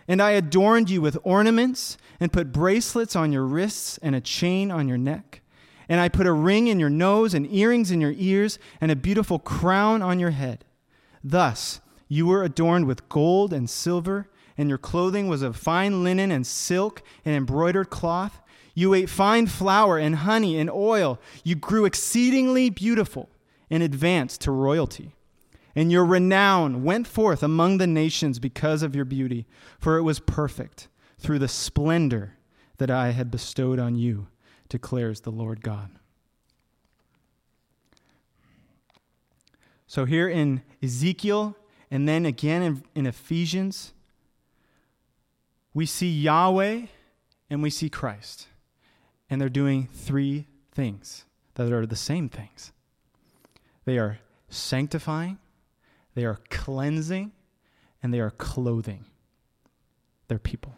And 0.08 0.22
I 0.22 0.30
adorned 0.30 0.88
you 0.88 1.02
with 1.02 1.18
ornaments 1.24 1.98
and 2.18 2.32
put 2.32 2.52
bracelets 2.52 3.14
on 3.14 3.32
your 3.32 3.44
wrists 3.44 3.98
and 3.98 4.14
a 4.14 4.20
chain 4.20 4.70
on 4.70 4.88
your 4.88 4.98
neck. 4.98 5.42
And 5.90 6.00
I 6.00 6.08
put 6.08 6.26
a 6.26 6.32
ring 6.32 6.68
in 6.68 6.80
your 6.80 6.90
nose 6.90 7.35
and 7.35 7.52
earrings 7.52 7.90
in 7.90 8.00
your 8.00 8.14
ears 8.16 8.58
and 8.80 8.90
a 8.90 8.96
beautiful 8.96 9.38
crown 9.38 10.00
on 10.00 10.18
your 10.18 10.30
head. 10.30 10.64
Thus 11.22 11.82
you 12.12 12.27
were 12.27 12.42
adorned 12.42 12.87
with 12.87 13.09
gold 13.09 13.53
and 13.53 13.70
silver, 13.70 14.29
and 14.59 14.68
your 14.68 14.79
clothing 14.79 15.29
was 15.29 15.42
of 15.42 15.57
fine 15.57 16.05
linen 16.05 16.31
and 16.31 16.46
silk 16.46 17.03
and 17.25 17.35
embroidered 17.35 17.90
cloth. 17.90 18.40
You 18.75 18.92
ate 18.94 19.09
fine 19.09 19.46
flour 19.46 19.98
and 19.98 20.16
honey 20.16 20.59
and 20.59 20.70
oil. 20.70 21.18
You 21.42 21.55
grew 21.55 21.85
exceedingly 21.85 22.70
beautiful 22.70 23.31
and 23.70 23.83
advanced 23.83 24.42
to 24.42 24.51
royalty 24.51 25.14
and 25.75 25.90
your 25.90 26.05
renown 26.05 26.83
went 26.83 27.07
forth 27.07 27.42
among 27.42 27.79
the 27.79 27.87
nations 27.87 28.38
because 28.38 28.83
of 28.83 28.94
your 28.94 29.05
beauty, 29.05 29.46
for 29.79 29.96
it 29.96 30.03
was 30.03 30.20
perfect 30.20 30.88
through 31.18 31.38
the 31.38 31.48
splendor 31.48 32.37
that 32.79 32.90
I 32.90 33.12
had 33.12 33.31
bestowed 33.31 33.79
on 33.79 33.96
you, 33.96 34.29
declares 34.68 35.20
the 35.20 35.31
Lord 35.31 35.62
God. 35.62 35.90
So, 39.87 40.05
here 40.05 40.29
in 40.29 40.62
Ezekiel 40.83 41.57
and 41.92 42.09
then 42.09 42.24
again 42.24 42.62
in, 42.62 42.83
in 42.94 43.07
Ephesians, 43.07 43.92
we 45.74 45.85
see 45.85 46.11
Yahweh 46.11 46.87
and 47.50 47.62
we 47.62 47.68
see 47.68 47.90
Christ. 47.90 48.46
And 49.28 49.38
they're 49.38 49.50
doing 49.50 49.88
three 49.92 50.46
things 50.72 51.26
that 51.55 51.70
are 51.70 51.85
the 51.85 51.94
same 51.94 52.31
things 52.31 52.72
they 53.85 53.98
are 53.98 54.18
sanctifying, 54.48 55.38
they 56.14 56.24
are 56.24 56.38
cleansing, 56.48 57.33
and 58.02 58.14
they 58.14 58.20
are 58.20 58.31
clothing 58.31 59.05
their 60.28 60.38
people. 60.38 60.74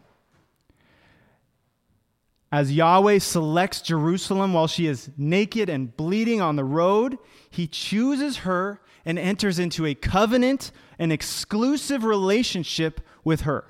As 2.51 2.73
Yahweh 2.73 3.19
selects 3.19 3.81
Jerusalem 3.81 4.53
while 4.53 4.67
she 4.67 4.87
is 4.87 5.09
naked 5.17 5.69
and 5.69 5.95
bleeding 5.95 6.41
on 6.41 6.57
the 6.57 6.63
road, 6.65 7.17
he 7.49 7.67
chooses 7.67 8.37
her 8.37 8.81
and 9.05 9.19
enters 9.19 9.59
into 9.59 9.85
a 9.85 9.93
covenant, 9.93 10.71
an 10.97 11.11
exclusive 11.11 12.03
relationship 12.03 13.01
with 13.23 13.41
her. 13.41 13.65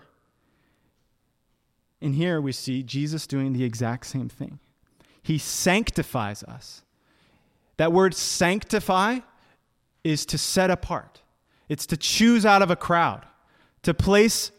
And 2.01 2.15
here 2.15 2.39
we 2.39 2.51
see 2.51 2.83
Jesus 2.83 3.25
doing 3.25 3.53
the 3.53 3.63
exact 3.63 4.05
same 4.05 4.29
thing. 4.29 4.59
He 5.23 5.37
sanctifies 5.37 6.43
us. 6.43 6.83
That 7.77 7.91
word 7.91 8.13
sanctify 8.13 9.19
is 10.03 10.25
to 10.27 10.37
set 10.37 10.69
apart, 10.69 11.21
it's 11.67 11.87
to 11.87 11.97
choose 11.97 12.45
out 12.45 12.61
of 12.61 12.69
a 12.69 12.75
crowd, 12.75 13.25
to 13.81 13.93
place 13.93 14.51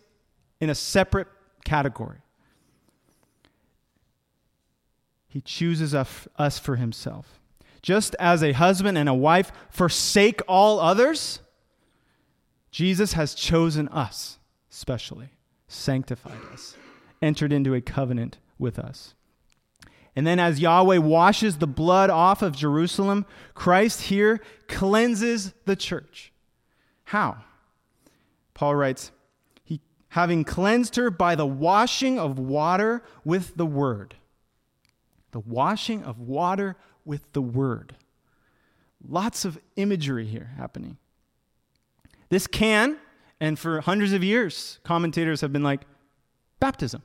in 0.61 0.68
a 0.70 0.74
separate 0.74 1.29
category. 1.64 2.18
He 5.29 5.40
chooses 5.40 5.94
us 5.94 6.59
for 6.59 6.76
himself. 6.76 7.38
Just 7.83 8.16
as 8.18 8.42
a 8.42 8.52
husband 8.52 8.98
and 8.98 9.09
a 9.09 9.14
wife 9.14 9.52
forsake 9.70 10.40
all 10.48 10.81
others, 10.81 11.40
Jesus 12.70 13.14
has 13.14 13.35
chosen 13.35 13.88
us 13.88 14.38
specially, 14.68 15.31
sanctified 15.68 16.40
us, 16.52 16.76
entered 17.22 17.52
into 17.52 17.74
a 17.74 17.81
covenant 17.81 18.38
with 18.59 18.79
us. 18.79 19.14
And 20.14 20.26
then, 20.26 20.38
as 20.38 20.61
Yahweh 20.61 20.98
washes 20.98 21.59
the 21.59 21.66
blood 21.66 22.09
off 22.09 22.40
of 22.40 22.57
Jerusalem, 22.57 23.26
Christ 23.55 24.02
here 24.02 24.40
cleanses 24.66 25.52
the 25.66 25.76
church. 25.76 26.33
How? 27.05 27.44
Paul 28.55 28.76
writes, 28.76 29.12
he, 29.62 29.83
having 30.09 30.42
cleansed 30.42 30.96
her 30.96 31.11
by 31.11 31.35
the 31.35 31.46
washing 31.46 32.18
of 32.18 32.38
water 32.38 33.02
with 33.24 33.57
the 33.57 33.66
word. 33.66 34.16
The 35.33 35.40
washing 35.40 36.02
of 36.02 36.18
water 36.18 36.76
with 37.05 37.33
the 37.35 37.42
word. 37.42 37.96
Lots 39.07 39.44
of 39.44 39.59
imagery 39.76 40.26
here 40.26 40.52
happening. 40.57 40.96
This 42.28 42.46
can, 42.46 42.98
and 43.40 43.58
for 43.58 43.80
hundreds 43.80 44.12
of 44.12 44.24
years, 44.24 44.78
commentators 44.84 45.40
have 45.40 45.52
been 45.52 45.62
like, 45.62 45.82
baptism. 46.60 47.02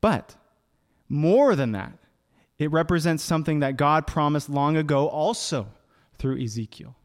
But 0.00 0.36
more 1.08 1.56
than 1.56 1.72
that, 1.72 1.92
it 2.58 2.70
represents 2.70 3.22
something 3.22 3.60
that 3.60 3.76
God 3.76 4.06
promised 4.06 4.48
long 4.48 4.76
ago 4.76 5.08
also 5.08 5.68
through 6.18 6.42
Ezekiel. 6.42 6.96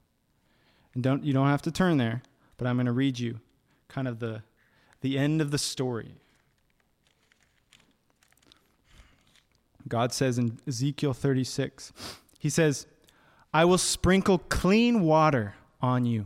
And 0.93 1.03
don't, 1.03 1.23
you 1.23 1.34
don't 1.34 1.47
have 1.47 1.62
to 1.63 1.71
turn 1.71 1.97
there, 1.97 2.21
but 2.58 2.67
I'm 2.67 2.75
going 2.75 2.88
to 2.88 2.91
read 2.91 3.19
you 3.19 3.39
kind 3.88 4.08
of 4.08 4.19
the, 4.19 4.43
the 5.01 5.17
end 5.17 5.41
of 5.41 5.51
the 5.51 5.58
story. 5.58 6.15
God 9.88 10.13
says 10.13 10.38
in 10.38 10.60
Ezekiel 10.67 11.13
36, 11.13 11.93
He 12.39 12.49
says, 12.49 12.88
I 13.53 13.65
will 13.65 13.77
sprinkle 13.77 14.39
clean 14.39 15.01
water 15.01 15.56
on 15.82 16.06
you, 16.06 16.25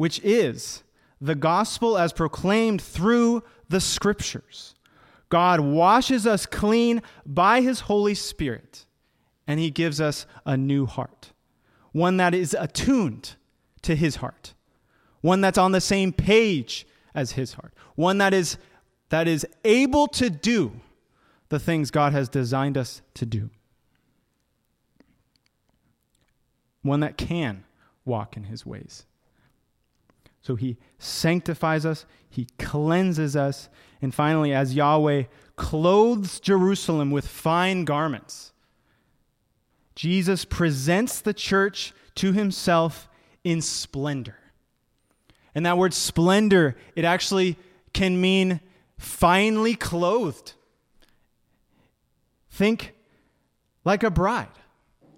which 0.00 0.18
is 0.24 0.82
the 1.20 1.34
gospel 1.34 1.98
as 1.98 2.10
proclaimed 2.10 2.80
through 2.80 3.42
the 3.68 3.82
scriptures, 3.82 4.74
God 5.28 5.60
washes 5.60 6.26
us 6.26 6.46
clean 6.46 7.02
by 7.26 7.60
his 7.60 7.80
Holy 7.80 8.14
Spirit, 8.14 8.86
and 9.46 9.60
he 9.60 9.70
gives 9.70 10.00
us 10.00 10.24
a 10.46 10.56
new 10.56 10.86
heart, 10.86 11.34
one 11.92 12.16
that 12.16 12.32
is 12.32 12.56
attuned 12.58 13.34
to 13.82 13.94
his 13.94 14.16
heart, 14.16 14.54
one 15.20 15.42
that's 15.42 15.58
on 15.58 15.72
the 15.72 15.82
same 15.82 16.14
page 16.14 16.86
as 17.14 17.32
his 17.32 17.52
heart, 17.52 17.74
one 17.94 18.16
that 18.16 18.32
is, 18.32 18.56
that 19.10 19.28
is 19.28 19.46
able 19.66 20.06
to 20.06 20.30
do 20.30 20.72
the 21.50 21.58
things 21.58 21.90
God 21.90 22.14
has 22.14 22.30
designed 22.30 22.78
us 22.78 23.02
to 23.12 23.26
do. 23.26 23.50
one 26.82 27.00
that 27.00 27.18
can 27.18 27.64
walk 28.06 28.38
in 28.38 28.44
his 28.44 28.64
ways. 28.64 29.04
So 30.42 30.56
he 30.56 30.78
sanctifies 30.98 31.84
us, 31.84 32.06
he 32.28 32.46
cleanses 32.58 33.36
us, 33.36 33.68
and 34.02 34.14
finally, 34.14 34.54
as 34.54 34.74
Yahweh 34.74 35.24
clothes 35.56 36.40
Jerusalem 36.40 37.10
with 37.10 37.26
fine 37.26 37.84
garments, 37.84 38.52
Jesus 39.94 40.46
presents 40.46 41.20
the 41.20 41.34
church 41.34 41.92
to 42.14 42.32
himself 42.32 43.08
in 43.44 43.60
splendor. 43.60 44.36
And 45.54 45.66
that 45.66 45.76
word 45.76 45.92
splendor, 45.92 46.76
it 46.96 47.04
actually 47.04 47.56
can 47.92 48.20
mean 48.20 48.60
finely 48.96 49.74
clothed. 49.74 50.54
Think 52.50 52.94
like 53.84 54.02
a 54.02 54.10
bride 54.10 54.48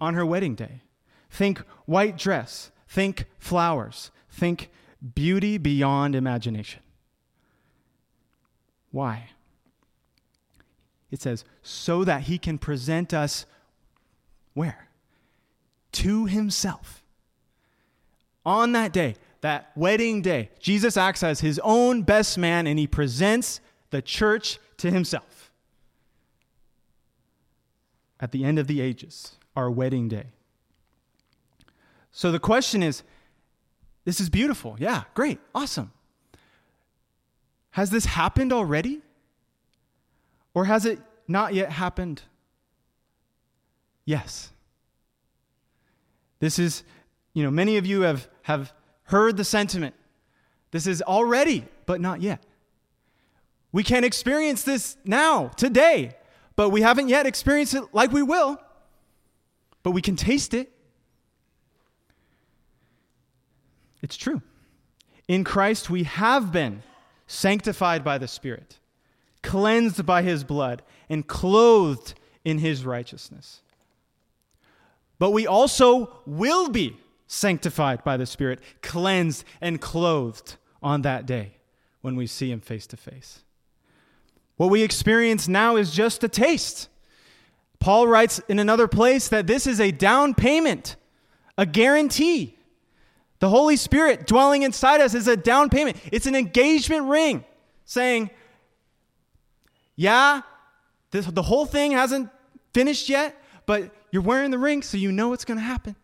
on 0.01 0.15
her 0.15 0.27
wedding 0.27 0.55
day. 0.55 0.83
Think 1.31 1.59
white 1.87 2.17
dress. 2.17 2.71
Think 2.89 3.27
flowers. 3.39 4.11
Think 4.31 4.71
beauty 5.15 5.59
beyond 5.59 6.15
imagination. 6.15 6.81
Why? 8.91 9.31
It 11.11 11.21
says, 11.21 11.45
so 11.63 12.05
that 12.05 12.23
he 12.23 12.39
can 12.39 12.59
present 12.59 13.13
us 13.13 13.47
where? 14.55 14.89
To 15.93 16.27
himself. 16.27 17.03
On 18.45 18.73
that 18.73 18.93
day, 18.93 19.17
that 19.41 19.73
wedding 19.75 20.23
day, 20.23 20.51
Jesus 20.59 20.97
acts 20.97 21.23
as 21.23 21.41
his 21.41 21.61
own 21.63 22.03
best 22.03 22.39
man 22.39 22.67
and 22.67 22.79
he 22.79 22.87
presents 22.87 23.61
the 23.91 24.01
church 24.01 24.59
to 24.79 24.91
himself. 24.91 25.51
At 28.21 28.33
the 28.33 28.45
end 28.45 28.59
of 28.59 28.69
the 28.69 28.81
ages, 28.81 29.37
our 29.57 29.71
wedding 29.71 30.09
day. 30.09 30.27
So 32.13 32.31
the 32.31 32.39
question 32.39 32.83
is 32.83 33.03
this 34.05 34.21
is 34.21 34.29
beautiful. 34.29 34.77
Yeah, 34.79 35.05
great, 35.15 35.39
awesome. 35.55 35.93
Has 37.71 37.91
this 37.91 38.05
happened 38.05 38.53
already? 38.53 39.01
Or 40.55 40.67
has 40.67 40.85
it 40.85 40.99
not 41.27 41.55
yet 41.55 41.71
happened? 41.71 42.23
Yes. 44.05 44.51
This 46.41 46.59
is, 46.59 46.83
you 47.33 47.43
know, 47.43 47.51
many 47.51 47.77
of 47.77 47.87
you 47.87 48.03
have, 48.03 48.29
have 48.43 48.73
heard 49.05 49.37
the 49.37 49.45
sentiment. 49.45 49.95
This 50.73 50.87
is 50.87 51.01
already, 51.03 51.67
but 51.87 52.01
not 52.01 52.21
yet. 52.21 52.43
We 53.71 53.83
can 53.83 54.05
experience 54.05 54.65
this 54.65 54.97
now, 55.05 55.49
today, 55.49 56.17
but 56.57 56.71
we 56.71 56.83
haven't 56.83 57.09
yet 57.09 57.27
experienced 57.27 57.75
it 57.75 57.85
like 57.93 58.13
we 58.13 58.23
will. 58.23 58.59
But 59.83 59.93
we 59.93 60.03
can 60.03 60.17
taste 60.17 60.53
it. 60.53 60.72
It's 64.03 64.17
true. 64.17 64.43
In 65.29 65.45
Christ, 65.45 65.89
we 65.89 66.03
have 66.03 66.53
been 66.53 66.83
sanctified 67.27 68.05
by 68.05 68.19
the 68.19 68.29
Spirit, 68.29 68.79
cleansed 69.43 70.05
by 70.05 70.23
his 70.23 70.45
blood, 70.45 70.83
and 71.09 71.27
clothed 71.27 72.15
in 72.45 72.59
his 72.59 72.85
righteousness. 72.85 73.63
But 75.19 75.31
we 75.31 75.47
also 75.47 76.13
will 76.27 76.69
be 76.69 76.97
sanctified 77.29 78.03
by 78.05 78.17
the 78.17 78.27
Spirit, 78.27 78.61
cleansed 78.83 79.45
and 79.61 79.81
clothed 79.81 80.57
on 80.83 81.03
that 81.03 81.25
day 81.25 81.55
when 82.01 82.17
we 82.17 82.27
see 82.27 82.51
him 82.51 82.61
face 82.61 82.87
to 82.89 82.97
face. 82.97 83.45
What 84.57 84.71
we 84.71 84.83
experience 84.83 85.49
now 85.49 85.77
is 85.77 85.93
just 85.93 86.25
a 86.25 86.29
taste. 86.29 86.89
Paul 87.79 88.07
writes 88.07 88.41
in 88.49 88.59
another 88.59 88.87
place 88.87 89.29
that 89.29 89.47
this 89.47 89.67
is 89.67 89.81
a 89.81 89.91
down 89.91 90.35
payment, 90.35 90.97
a 91.57 91.67
guarantee. 91.67 92.59
The 93.43 93.49
Holy 93.49 93.75
Spirit 93.75 94.29
dwelling 94.29 94.63
inside 94.63 95.01
us 95.01 95.15
is 95.15 95.27
a 95.27 95.37
down 95.37 95.69
payment. 95.69 95.97
It's 96.13 96.27
an 96.27 96.37
engagement 96.37 97.07
ring 97.07 97.45
saying, 97.85 98.31
Yeah, 99.97 100.43
this, 101.11 101.27
the 101.27 101.43
whole 101.43 101.67
thing 101.67 101.91
hasn't 101.91 102.31
finished 102.73 103.09
yet, 103.09 103.37
but 103.67 103.93
you're 104.13 104.23
wearing 104.23 104.53
the 104.53 104.61
ring, 104.61 104.81
so 104.81 104.97
you 104.97 105.11
know 105.11 105.31
what's 105.31 105.45
going 105.45 105.59
to 105.59 105.65
happen. 105.65 105.97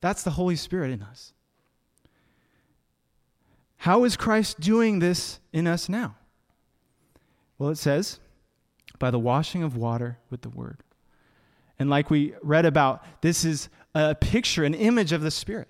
That's 0.00 0.22
the 0.22 0.30
Holy 0.30 0.56
Spirit 0.56 0.92
in 0.92 1.02
us. 1.02 1.34
How 3.76 4.04
is 4.04 4.16
Christ 4.16 4.58
doing 4.58 5.00
this 5.00 5.40
in 5.52 5.66
us 5.66 5.90
now? 5.90 6.16
Well, 7.58 7.68
it 7.68 7.76
says, 7.76 8.18
by 8.98 9.10
the 9.10 9.18
washing 9.18 9.62
of 9.62 9.76
water 9.76 10.16
with 10.30 10.40
the 10.40 10.48
word. 10.48 10.78
And 11.78 11.90
like 11.90 12.08
we 12.08 12.32
read 12.42 12.64
about, 12.64 13.04
this 13.20 13.44
is 13.44 13.68
a 13.94 14.14
picture, 14.14 14.64
an 14.64 14.72
image 14.72 15.12
of 15.12 15.20
the 15.20 15.30
Spirit. 15.30 15.68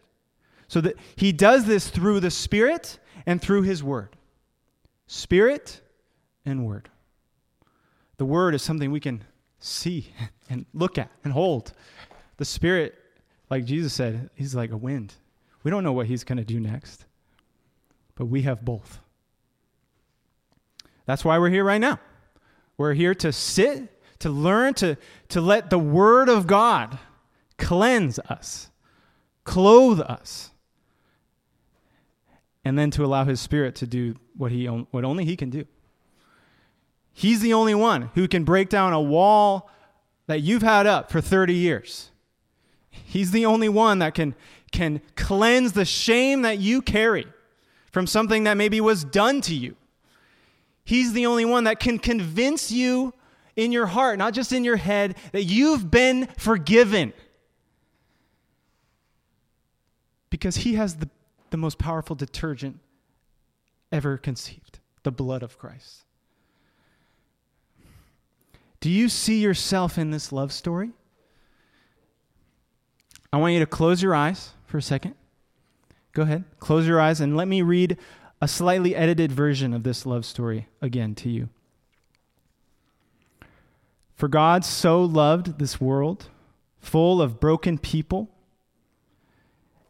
So 0.69 0.81
that 0.81 0.97
he 1.15 1.33
does 1.33 1.65
this 1.65 1.89
through 1.89 2.21
the 2.21 2.31
Spirit 2.31 2.99
and 3.25 3.41
through 3.41 3.63
his 3.63 3.83
word. 3.83 4.17
Spirit 5.07 5.81
and 6.45 6.67
word. 6.67 6.89
The 8.17 8.25
word 8.25 8.55
is 8.55 8.63
something 8.63 8.91
we 8.91 9.01
can 9.01 9.25
see 9.59 10.09
and 10.51 10.67
look 10.75 10.99
at 10.99 11.11
and 11.25 11.33
hold. 11.33 11.73
The 12.37 12.45
Spirit, 12.45 12.95
like 13.51 13.65
Jesus 13.65 13.93
said, 13.93 14.31
he's 14.35 14.55
like 14.55 14.71
a 14.71 14.77
wind. 14.77 15.15
We 15.63 15.71
don't 15.71 15.85
know 15.85 15.93
what 15.93 16.07
he's 16.07 16.25
going 16.25 16.39
to 16.39 16.45
do 16.45 16.61
next, 16.61 17.05
but 18.15 18.27
we 18.27 18.43
have 18.43 18.65
both. 18.65 19.01
That's 21.07 21.25
why 21.25 21.39
we're 21.39 21.51
here 21.51 21.65
right 21.65 21.81
now. 21.81 22.01
We're 22.77 22.95
here 22.95 23.15
to 23.17 23.33
sit 23.33 23.93
to 24.21 24.31
learn 24.31 24.75
to, 24.75 24.97
to 25.29 25.41
let 25.41 25.71
the 25.71 25.79
Word 25.79 26.29
of 26.29 26.47
God 26.47 26.99
cleanse 27.59 28.19
us, 28.19 28.71
clothe 29.45 30.01
us, 30.01 30.51
and 32.67 32.77
then 32.77 32.91
to 32.91 33.05
allow 33.05 33.25
His 33.25 33.41
Spirit 33.41 33.77
to 33.77 33.87
do 33.87 34.17
what, 34.37 34.51
he, 34.51 34.67
what 34.67 35.05
only 35.05 35.25
He 35.25 35.37
can 35.37 35.51
do. 35.51 35.67
He's 37.13 37.39
the 37.39 37.53
only 37.53 37.77
one 37.77 38.11
who 38.17 38.27
can 38.27 38.43
break 38.43 38.71
down 38.71 38.93
a 38.93 39.01
wall 39.01 39.71
that 40.27 40.41
you've 40.41 40.63
had 40.63 40.85
up 40.85 41.13
for 41.13 41.21
30 41.21 41.55
years. 41.55 42.11
He's 42.91 43.31
the 43.31 43.47
only 43.47 43.69
one 43.69 44.01
that 44.01 44.15
can, 44.15 44.35
can 44.73 45.01
cleanse 45.15 45.75
the 45.75 45.85
shame 45.85 46.43
that 46.43 46.59
you 46.59 46.83
carry 46.83 47.29
from 47.93 48.09
something 48.09 48.43
that 48.45 48.55
maybe 48.55 48.81
was 48.81 49.05
done 49.05 49.41
to 49.43 49.55
you. 49.55 49.77
He's 50.85 51.13
the 51.13 51.25
only 51.25 51.45
one 51.45 51.63
that 51.65 51.79
can 51.79 52.01
convince 52.01 52.73
you 52.73 53.15
in 53.55 53.71
your 53.71 53.87
heart, 53.87 54.19
not 54.19 54.35
just 54.35 54.51
in 54.51 54.65
your 54.65 54.77
head, 54.77 55.15
that 55.31 55.45
you've 55.45 55.89
been 55.89 56.27
forgiven. 56.37 57.13
Because 60.31 60.57
he 60.57 60.75
has 60.75 60.97
the, 60.97 61.09
the 61.51 61.57
most 61.57 61.79
powerful 61.79 62.17
detergent 62.17 62.81
ever 63.93 64.17
conceived 64.17 64.79
the 65.03 65.13
blood 65.13 65.43
of 65.43 65.59
Christ. 65.59 66.05
Do 68.81 68.91
you 68.91 69.09
see 69.09 69.41
yourself 69.41 69.99
in 69.99 70.11
this 70.11 70.33
love 70.33 70.53
story? 70.53 70.91
I 73.33 73.39
want 73.39 73.55
you 73.55 73.61
to 73.61 73.67
close 73.67 74.03
your 74.03 74.15
eyes 74.15 74.53
for 74.67 74.79
a 74.79 74.83
second. 74.83 75.15
Go 76.13 76.23
ahead, 76.23 76.45
close 76.61 76.87
your 76.87 77.01
eyes, 77.01 77.21
and 77.21 77.37
let 77.37 77.49
me 77.49 77.63
read 77.63 77.99
a 78.41 78.49
slightly 78.49 78.95
edited 78.95 79.33
version 79.33 79.73
of 79.73 79.83
this 79.83 80.07
love 80.07 80.25
story 80.25 80.69
again 80.81 81.15
to 81.17 81.29
you. 81.29 81.49
For 84.15 84.29
God 84.29 84.65
so 84.65 85.03
loved 85.03 85.59
this 85.59 85.81
world, 85.81 86.31
full 86.79 87.21
of 87.21 87.39
broken 87.39 87.77
people, 87.77 88.31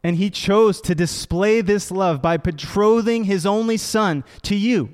and 0.07 0.15
he 0.15 0.29
chose 0.29 0.79
to 0.79 0.95
display 0.95 1.59
this 1.59 1.91
love 1.91 2.21
by 2.21 2.37
betrothing 2.37 3.25
his 3.25 3.45
only 3.45 3.75
Son 3.75 4.23
to 4.41 4.55
you, 4.55 4.93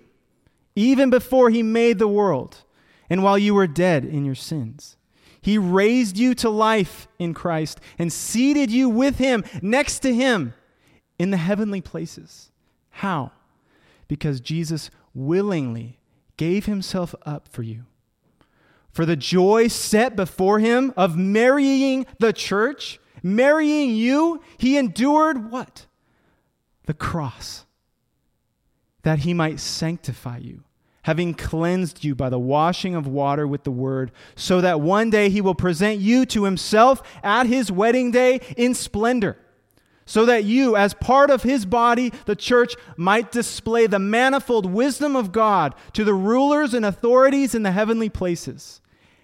even 0.75 1.11
before 1.11 1.51
he 1.51 1.61
made 1.61 1.99
the 1.99 2.07
world, 2.07 2.63
and 3.11 3.21
while 3.21 3.37
you 3.37 3.53
were 3.53 3.67
dead 3.67 4.03
in 4.03 4.25
your 4.25 4.33
sins. 4.33 4.97
He 5.39 5.55
raised 5.59 6.17
you 6.17 6.33
to 6.33 6.49
life 6.49 7.07
in 7.19 7.35
Christ 7.35 7.79
and 7.99 8.11
seated 8.11 8.71
you 8.71 8.89
with 8.89 9.19
him, 9.19 9.43
next 9.61 9.99
to 9.99 10.11
him, 10.11 10.55
in 11.19 11.29
the 11.29 11.37
heavenly 11.37 11.79
places. 11.79 12.49
How? 12.89 13.33
Because 14.07 14.41
Jesus 14.41 14.89
willingly 15.13 15.99
gave 16.37 16.65
himself 16.65 17.13
up 17.23 17.47
for 17.47 17.61
you 17.61 17.85
for 18.91 19.05
the 19.05 19.15
joy 19.15 19.67
set 19.67 20.15
before 20.15 20.57
him 20.57 20.91
of 20.97 21.17
marrying 21.17 22.07
the 22.17 22.33
church, 22.33 22.99
marrying 23.23 23.95
you, 23.95 24.41
he 24.57 24.77
endured 24.77 25.51
what? 25.51 25.87
The 26.85 26.93
cross, 26.93 27.65
that 29.03 29.19
he 29.19 29.33
might 29.33 29.59
sanctify 29.59 30.37
you, 30.37 30.63
having 31.03 31.33
cleansed 31.33 32.03
you 32.03 32.13
by 32.13 32.29
the 32.29 32.37
washing 32.37 32.93
of 32.93 33.07
water 33.07 33.47
with 33.47 33.63
the 33.63 33.71
word, 33.71 34.11
so 34.35 34.59
that 34.61 34.81
one 34.81 35.09
day 35.09 35.29
he 35.29 35.41
will 35.41 35.55
present 35.55 35.99
you 35.99 36.25
to 36.27 36.43
himself 36.43 37.01
at 37.23 37.47
his 37.47 37.71
wedding 37.71 38.11
day 38.11 38.41
in 38.57 38.73
splendor 38.73 39.37
so 40.05 40.25
that 40.25 40.43
you, 40.43 40.75
as 40.75 40.93
part 40.93 41.29
of 41.29 41.43
his 41.43 41.65
body, 41.65 42.11
the 42.25 42.35
church, 42.35 42.75
might 42.97 43.31
display 43.31 43.87
the 43.87 43.99
manifold 43.99 44.65
wisdom 44.65 45.15
of 45.15 45.31
God 45.31 45.73
to 45.93 46.03
the 46.03 46.13
rulers 46.13 46.73
and 46.73 46.85
authorities 46.85 47.55
in 47.55 47.63
the 47.63 47.71
heavenly 47.71 48.09
places 48.09 48.81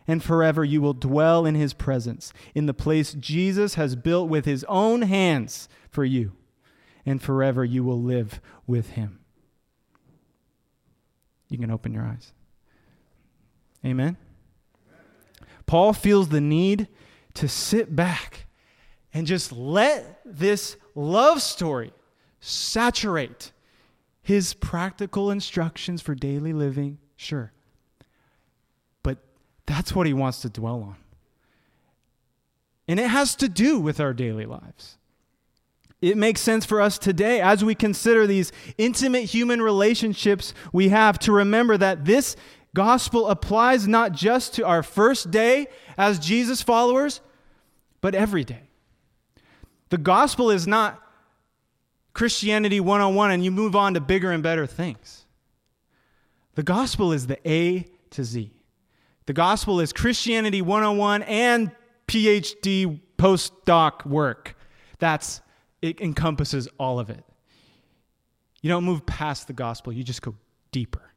and 0.09 0.23
forever 0.23 0.65
you 0.65 0.81
will 0.81 0.95
dwell 0.95 1.45
in 1.45 1.53
his 1.53 1.75
presence, 1.75 2.33
in 2.55 2.65
the 2.65 2.73
place 2.73 3.13
Jesus 3.13 3.75
has 3.75 3.95
built 3.95 4.27
with 4.27 4.45
his 4.45 4.63
own 4.67 5.03
hands 5.03 5.69
for 5.91 6.03
you, 6.03 6.31
and 7.05 7.21
forever 7.21 7.63
you 7.63 7.83
will 7.83 8.01
live 8.01 8.41
with 8.65 8.89
him. 8.91 9.19
You 11.47 11.59
can 11.59 11.69
open 11.69 11.93
your 11.93 12.01
eyes. 12.01 12.33
Amen. 13.85 14.17
Paul 15.67 15.93
feels 15.93 16.29
the 16.29 16.41
need 16.41 16.87
to 17.35 17.47
sit 17.47 17.95
back 17.95 18.47
and 19.13 19.27
just 19.27 19.51
let 19.51 20.21
this 20.25 20.75
love 20.95 21.39
story 21.39 21.93
saturate 22.39 23.51
his 24.23 24.55
practical 24.55 25.29
instructions 25.29 26.01
for 26.01 26.15
daily 26.15 26.51
living. 26.51 26.97
Sure. 27.15 27.51
That's 29.69 29.93
what 29.93 30.07
he 30.07 30.13
wants 30.13 30.41
to 30.41 30.49
dwell 30.49 30.81
on. 30.81 30.95
And 32.87 32.99
it 32.99 33.07
has 33.07 33.35
to 33.35 33.47
do 33.47 33.79
with 33.79 33.99
our 33.99 34.13
daily 34.13 34.47
lives. 34.47 34.97
It 36.01 36.17
makes 36.17 36.41
sense 36.41 36.65
for 36.65 36.81
us 36.81 36.97
today 36.97 37.39
as 37.39 37.63
we 37.63 37.75
consider 37.75 38.25
these 38.25 38.51
intimate 38.79 39.25
human 39.25 39.61
relationships 39.61 40.55
we 40.73 40.89
have 40.89 41.19
to 41.19 41.31
remember 41.31 41.77
that 41.77 42.05
this 42.05 42.35
gospel 42.73 43.27
applies 43.27 43.87
not 43.87 44.11
just 44.11 44.55
to 44.55 44.65
our 44.65 44.81
first 44.81 45.29
day 45.29 45.67
as 45.99 46.17
Jesus 46.17 46.63
followers, 46.63 47.21
but 48.01 48.15
every 48.15 48.43
day. 48.43 48.63
The 49.89 49.99
gospel 49.99 50.49
is 50.49 50.65
not 50.65 50.99
Christianity 52.13 52.79
101 52.79 53.29
and 53.29 53.45
you 53.45 53.51
move 53.51 53.75
on 53.75 53.93
to 53.93 54.01
bigger 54.01 54.31
and 54.31 54.41
better 54.41 54.65
things. 54.65 55.25
The 56.55 56.63
gospel 56.63 57.13
is 57.13 57.27
the 57.27 57.37
A 57.47 57.85
to 58.11 58.23
Z. 58.23 58.51
The 59.29 59.33
gospel 59.33 59.79
is 59.79 59.93
Christianity 59.93 60.63
101 60.63 61.21
and 61.21 61.71
PhD 62.07 62.99
postdoc 63.15 64.03
work. 64.03 64.55
That's 64.97 65.41
it 65.83 66.01
encompasses 66.01 66.67
all 66.79 66.99
of 66.99 67.11
it. 67.11 67.23
You 68.63 68.71
don't 68.71 68.85
move 68.85 69.05
past 69.05 69.45
the 69.45 69.53
gospel, 69.53 69.93
you 69.93 70.03
just 70.03 70.23
go 70.23 70.33
deeper. 70.71 71.13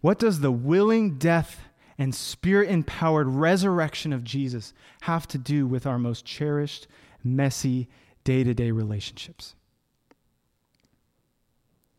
What 0.00 0.18
does 0.18 0.40
the 0.40 0.50
willing 0.50 1.18
death 1.18 1.60
and 1.98 2.12
spirit 2.12 2.68
empowered 2.68 3.28
resurrection 3.28 4.12
of 4.12 4.24
Jesus 4.24 4.74
have 5.02 5.28
to 5.28 5.38
do 5.38 5.68
with 5.68 5.86
our 5.86 6.00
most 6.00 6.24
cherished, 6.24 6.88
messy, 7.22 7.88
day 8.24 8.42
to 8.42 8.54
day 8.54 8.72
relationships? 8.72 9.54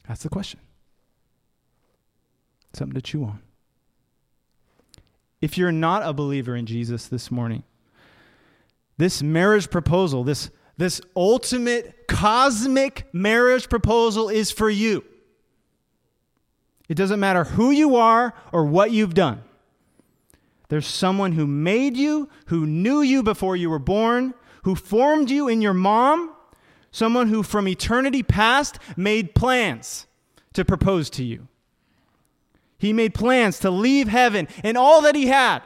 That's 0.09 0.23
the 0.23 0.29
question. 0.29 0.59
Something 2.73 2.95
to 2.95 3.01
chew 3.01 3.23
on 3.23 3.39
if 5.41 5.57
you're 5.57 5.71
not 5.71 6.03
a 6.03 6.13
believer 6.13 6.55
in 6.55 6.65
Jesus 6.65 7.07
this 7.07 7.31
morning, 7.31 7.63
this 8.97 9.23
marriage 9.23 9.69
proposal, 9.69 10.23
this, 10.23 10.51
this 10.77 11.01
ultimate 11.15 12.07
cosmic 12.07 13.07
marriage 13.13 13.67
proposal 13.67 14.29
is 14.29 14.51
for 14.51 14.69
you. 14.69 15.03
It 16.87 16.95
doesn't 16.95 17.19
matter 17.19 17.45
who 17.45 17.71
you 17.71 17.95
are 17.95 18.33
or 18.51 18.65
what 18.65 18.91
you've 18.91 19.13
done. 19.13 19.43
There's 20.69 20.87
someone 20.87 21.33
who 21.33 21.47
made 21.47 21.97
you, 21.97 22.29
who 22.47 22.65
knew 22.65 23.01
you 23.01 23.23
before 23.23 23.55
you 23.55 23.69
were 23.69 23.79
born, 23.79 24.33
who 24.63 24.75
formed 24.75 25.29
you 25.29 25.47
in 25.47 25.61
your 25.61 25.73
mom, 25.73 26.33
someone 26.91 27.27
who 27.29 27.43
from 27.43 27.67
eternity 27.67 28.23
past 28.23 28.77
made 28.95 29.33
plans 29.33 30.05
to 30.53 30.63
propose 30.63 31.09
to 31.11 31.23
you. 31.23 31.47
He 32.81 32.93
made 32.93 33.13
plans 33.13 33.59
to 33.59 33.69
leave 33.69 34.07
heaven 34.07 34.47
and 34.63 34.75
all 34.75 35.01
that 35.01 35.13
he 35.13 35.27
had 35.27 35.61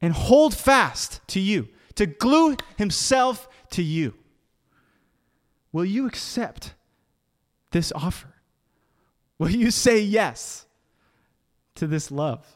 and 0.00 0.14
hold 0.14 0.54
fast 0.54 1.20
to 1.28 1.40
you, 1.40 1.68
to 1.94 2.06
glue 2.06 2.56
himself 2.78 3.46
to 3.72 3.82
you. 3.82 4.14
Will 5.70 5.84
you 5.84 6.06
accept 6.06 6.72
this 7.72 7.92
offer? 7.94 8.32
Will 9.38 9.50
you 9.50 9.70
say 9.70 10.00
yes 10.00 10.64
to 11.74 11.86
this 11.86 12.10
love 12.10 12.46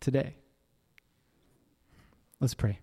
today? 0.00 0.36
Let's 2.40 2.54
pray. 2.54 2.78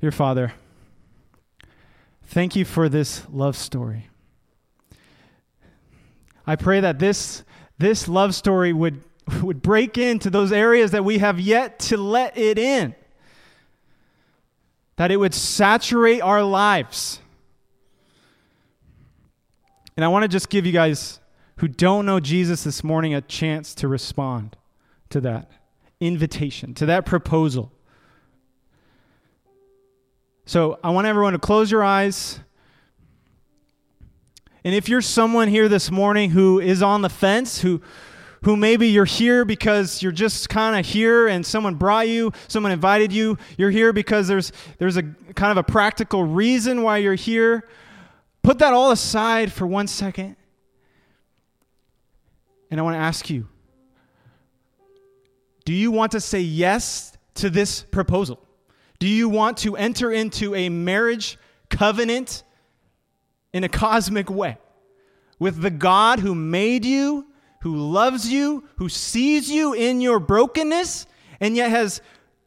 Dear 0.00 0.12
Father, 0.12 0.52
thank 2.26 2.54
you 2.54 2.64
for 2.64 2.88
this 2.88 3.26
love 3.28 3.56
story. 3.56 4.06
I 6.46 6.56
pray 6.56 6.80
that 6.80 6.98
this, 6.98 7.44
this 7.78 8.08
love 8.08 8.34
story 8.34 8.72
would, 8.72 9.02
would 9.42 9.62
break 9.62 9.98
into 9.98 10.30
those 10.30 10.52
areas 10.52 10.90
that 10.90 11.04
we 11.04 11.18
have 11.18 11.38
yet 11.38 11.78
to 11.80 11.96
let 11.96 12.36
it 12.36 12.58
in, 12.58 12.94
that 14.96 15.10
it 15.10 15.16
would 15.16 15.34
saturate 15.34 16.20
our 16.22 16.42
lives. 16.42 17.20
And 19.96 20.04
I 20.04 20.08
want 20.08 20.22
to 20.22 20.28
just 20.28 20.48
give 20.48 20.66
you 20.66 20.72
guys 20.72 21.20
who 21.56 21.68
don't 21.68 22.06
know 22.06 22.18
Jesus 22.18 22.64
this 22.64 22.82
morning 22.82 23.14
a 23.14 23.20
chance 23.20 23.74
to 23.76 23.88
respond 23.88 24.56
to 25.10 25.20
that 25.20 25.50
invitation, 26.00 26.74
to 26.74 26.86
that 26.86 27.06
proposal. 27.06 27.70
So 30.44 30.80
I 30.82 30.90
want 30.90 31.06
everyone 31.06 31.34
to 31.34 31.38
close 31.38 31.70
your 31.70 31.84
eyes. 31.84 32.40
And 34.64 34.74
if 34.74 34.88
you're 34.88 35.02
someone 35.02 35.48
here 35.48 35.68
this 35.68 35.90
morning 35.90 36.30
who 36.30 36.60
is 36.60 36.82
on 36.82 37.02
the 37.02 37.08
fence, 37.08 37.60
who 37.60 37.82
who 38.42 38.56
maybe 38.56 38.88
you're 38.88 39.04
here 39.04 39.44
because 39.44 40.02
you're 40.02 40.10
just 40.10 40.48
kind 40.48 40.78
of 40.78 40.84
here 40.84 41.28
and 41.28 41.46
someone 41.46 41.76
brought 41.76 42.08
you, 42.08 42.32
someone 42.48 42.72
invited 42.72 43.12
you, 43.12 43.38
you're 43.56 43.70
here 43.70 43.92
because 43.92 44.26
there's 44.26 44.52
there's 44.78 44.96
a 44.96 45.02
kind 45.34 45.52
of 45.52 45.56
a 45.56 45.62
practical 45.62 46.24
reason 46.24 46.82
why 46.82 46.98
you're 46.98 47.14
here. 47.14 47.68
Put 48.42 48.58
that 48.58 48.72
all 48.72 48.90
aside 48.90 49.52
for 49.52 49.66
one 49.66 49.86
second. 49.86 50.36
And 52.70 52.80
I 52.80 52.82
want 52.82 52.94
to 52.94 53.00
ask 53.00 53.30
you, 53.30 53.48
do 55.64 55.72
you 55.72 55.90
want 55.90 56.12
to 56.12 56.20
say 56.20 56.40
yes 56.40 57.16
to 57.34 57.50
this 57.50 57.82
proposal? 57.82 58.44
Do 58.98 59.06
you 59.06 59.28
want 59.28 59.58
to 59.58 59.76
enter 59.76 60.10
into 60.10 60.54
a 60.54 60.68
marriage 60.68 61.38
covenant 61.68 62.42
in 63.52 63.64
a 63.64 63.68
cosmic 63.68 64.30
way 64.30 64.56
with 65.38 65.60
the 65.60 65.70
God 65.70 66.20
who 66.20 66.34
made 66.34 66.84
you, 66.84 67.26
who 67.60 67.76
loves 67.76 68.30
you, 68.30 68.68
who 68.76 68.88
sees 68.88 69.50
you 69.50 69.72
in 69.72 70.00
your 70.00 70.18
brokenness, 70.20 71.06
and 71.40 71.56
yet 71.56 71.70
has, 71.70 72.00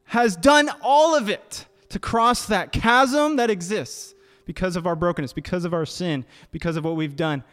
has 0.06 0.36
done 0.36 0.70
all 0.82 1.16
of 1.16 1.30
it 1.30 1.66
to 1.90 2.00
cross 2.00 2.46
that 2.48 2.72
chasm 2.72 3.36
that 3.36 3.50
exists 3.50 4.16
because 4.46 4.76
of 4.76 4.88
our 4.88 4.96
brokenness, 4.96 5.34
because 5.34 5.66
of 5.66 5.74
our 5.74 5.86
sin, 5.86 6.26
because 6.52 6.78
of 6.78 6.86
what 6.86 6.96
we've 6.96 7.16
done. 7.16 7.44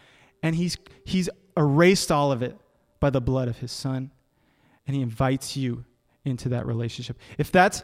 And 0.43 0.55
he's, 0.55 0.77
he's 1.05 1.29
erased 1.57 2.13
all 2.13 2.33
of 2.33 2.43
it 2.43 2.57
by 3.01 3.11
the 3.11 3.21
blood 3.21 3.49
of 3.49 3.59
his 3.59 3.73
son. 3.73 4.11
And 4.87 4.95
he 4.95 5.03
invites 5.03 5.57
you 5.57 5.85
into 6.25 6.51
that 6.51 6.67
relationship. 6.67 7.19
If 7.39 7.51
that's 7.51 7.83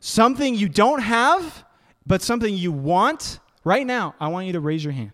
something 0.00 0.54
you 0.54 0.68
don't 0.68 1.00
have, 1.00 1.64
but 2.06 2.22
something 2.22 2.54
you 2.54 2.72
want, 2.72 3.38
right 3.64 3.86
now, 3.86 4.14
I 4.20 4.28
want 4.28 4.46
you 4.46 4.52
to 4.54 4.60
raise 4.60 4.84
your 4.84 4.92
hand. 4.92 5.12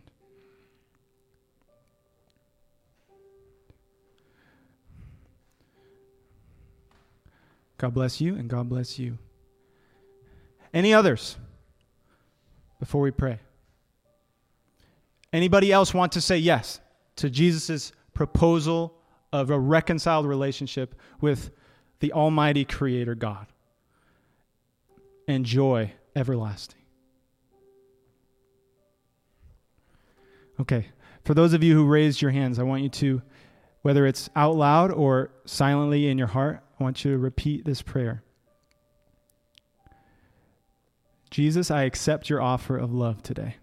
God 7.76 7.94
bless 7.94 8.20
you, 8.20 8.34
and 8.34 8.48
God 8.48 8.68
bless 8.68 8.98
you. 8.98 9.18
Any 10.74 10.92
others 10.92 11.36
before 12.80 13.00
we 13.00 13.12
pray? 13.12 13.38
Anybody 15.32 15.70
else 15.70 15.94
want 15.94 16.12
to 16.12 16.20
say 16.20 16.38
yes 16.38 16.80
to 17.16 17.30
Jesus' 17.30 17.92
proposal 18.14 18.94
of 19.32 19.50
a 19.50 19.58
reconciled 19.58 20.26
relationship 20.26 20.94
with 21.20 21.50
the 22.00 22.12
Almighty 22.12 22.64
Creator 22.64 23.14
God? 23.14 23.46
and 25.28 25.44
joy 25.44 25.92
everlasting. 26.16 26.80
Okay, 30.60 30.88
for 31.24 31.34
those 31.34 31.52
of 31.52 31.62
you 31.62 31.74
who 31.74 31.86
raised 31.86 32.20
your 32.20 32.30
hands, 32.30 32.58
I 32.58 32.64
want 32.64 32.82
you 32.82 32.88
to, 32.88 33.22
whether 33.82 34.06
it's 34.06 34.28
out 34.34 34.56
loud 34.56 34.90
or 34.90 35.30
silently 35.44 36.08
in 36.08 36.18
your 36.18 36.26
heart, 36.26 36.62
I 36.78 36.82
want 36.82 37.04
you 37.04 37.12
to 37.12 37.18
repeat 37.18 37.64
this 37.64 37.82
prayer. 37.82 38.22
Jesus, 41.30 41.70
I 41.70 41.82
accept 41.82 42.30
your 42.30 42.40
offer 42.40 42.76
of 42.76 42.92
love 42.92 43.22
today. 43.22 43.56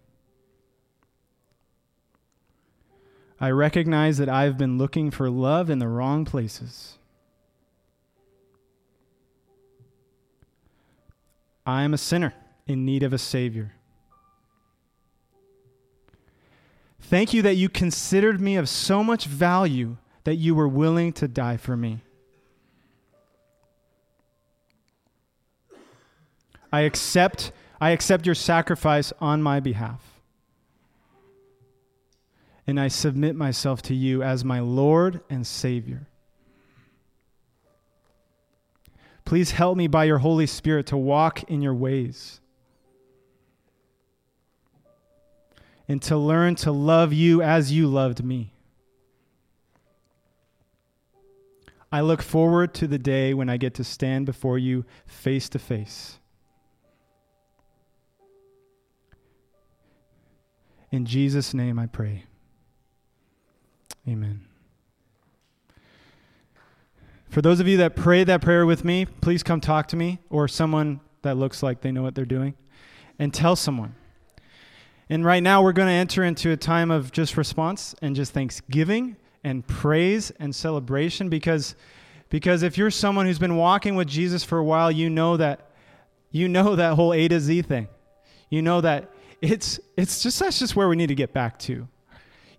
I 3.40 3.52
recognize 3.52 4.18
that 4.18 4.30
I've 4.30 4.58
been 4.58 4.78
looking 4.78 5.12
for 5.12 5.30
love 5.30 5.70
in 5.70 5.80
the 5.80 5.88
wrong 5.88 6.24
places. 6.24 6.98
I 11.66 11.84
am 11.84 11.94
a 11.94 11.98
sinner 11.98 12.34
in 12.68 12.86
need 12.86 13.04
of 13.04 13.12
a 13.12 13.18
Savior. 13.18 13.75
Thank 17.08 17.36
you 17.36 17.44
that 17.44 17.54
you 17.54 17.70
considered 17.70 18.42
me 18.42 18.56
of 18.56 18.68
so 18.68 19.04
much 19.04 19.28
value 19.28 19.98
that 20.24 20.36
you 20.36 20.56
were 20.56 20.68
willing 20.68 21.14
to 21.14 21.28
die 21.28 21.56
for 21.56 21.78
me. 21.78 22.02
I 26.72 26.82
accept, 26.82 27.52
I 27.80 27.92
accept 27.92 28.26
your 28.26 28.34
sacrifice 28.34 29.14
on 29.22 29.44
my 29.44 29.60
behalf. 29.60 30.02
And 32.66 32.80
I 32.80 32.88
submit 32.88 33.36
myself 33.36 33.84
to 33.84 33.94
you 33.94 34.24
as 34.24 34.44
my 34.44 34.60
Lord 34.60 35.22
and 35.30 35.46
Savior. 35.46 36.08
Please 39.26 39.52
help 39.52 39.78
me 39.78 39.86
by 39.86 40.06
your 40.06 40.18
Holy 40.18 40.48
Spirit 40.48 40.88
to 40.88 40.98
walk 40.98 41.44
in 41.44 41.62
your 41.62 41.76
ways 41.76 42.42
and 45.88 46.02
to 46.04 46.18
learn 46.18 46.56
to 46.56 46.72
love 46.72 47.14
you 47.14 47.42
as 47.42 47.72
you 47.72 47.88
loved 47.88 48.24
me. 48.24 48.52
I 51.92 52.02
look 52.02 52.22
forward 52.22 52.74
to 52.76 52.88
the 52.88 52.98
day 52.98 53.34
when 53.34 53.50
I 53.50 53.58
get 53.58 53.74
to 53.76 53.84
stand 53.84 54.26
before 54.26 54.58
you 54.58 54.86
face 55.06 55.48
to 55.50 55.60
face. 55.60 56.20
In 60.92 61.06
Jesus' 61.06 61.54
name 61.54 61.78
I 61.80 61.88
pray. 61.88 62.24
Amen. 64.08 64.46
For 67.30 67.42
those 67.42 67.60
of 67.60 67.68
you 67.68 67.78
that 67.78 67.96
prayed 67.96 68.28
that 68.28 68.42
prayer 68.42 68.66
with 68.66 68.86
me, 68.86 69.06
please 69.06 69.44
come 69.44 69.60
talk 69.60 69.88
to 69.88 69.96
me 69.96 70.20
or 70.30 70.48
someone 70.48 71.02
that 71.22 71.38
looks 71.38 71.62
like 71.62 71.82
they 71.82 71.92
know 71.92 72.04
what 72.04 72.16
they're 72.16 72.24
doing 72.24 72.54
and 73.20 73.34
tell 73.34 73.56
someone. 73.56 73.96
And 75.10 75.24
right 75.24 75.44
now, 75.44 75.62
we're 75.62 75.74
going 75.74 75.88
to 75.88 75.94
enter 75.94 76.24
into 76.24 76.52
a 76.52 76.58
time 76.58 76.90
of 76.90 77.12
just 77.12 77.38
response 77.38 77.94
and 78.02 78.16
just 78.16 78.34
thanksgiving 78.34 79.18
and 79.44 79.66
praise 79.68 80.32
and 80.40 80.56
celebration 80.56 81.30
because, 81.30 81.76
because 82.30 82.64
if 82.64 82.78
you're 82.78 82.90
someone 82.90 83.28
who's 83.28 83.38
been 83.38 83.56
walking 83.56 83.96
with 83.96 84.08
Jesus 84.08 84.44
for 84.44 84.58
a 84.58 84.64
while, 84.64 84.92
you 84.92 85.10
know 85.10 85.38
that 85.38 85.72
you 86.32 86.48
know 86.50 86.76
that 86.76 86.96
whole 86.96 87.14
A 87.14 87.28
to 87.28 87.40
Z 87.40 87.62
thing. 87.62 87.88
You 88.50 88.62
know 88.62 88.82
that 88.82 89.12
it's 89.42 89.80
it's 89.96 90.24
just 90.24 90.40
that's 90.40 90.60
just 90.60 90.76
where 90.76 90.90
we 90.90 90.96
need 90.96 91.08
to 91.08 91.16
get 91.16 91.34
back 91.34 91.60
to. 91.60 91.88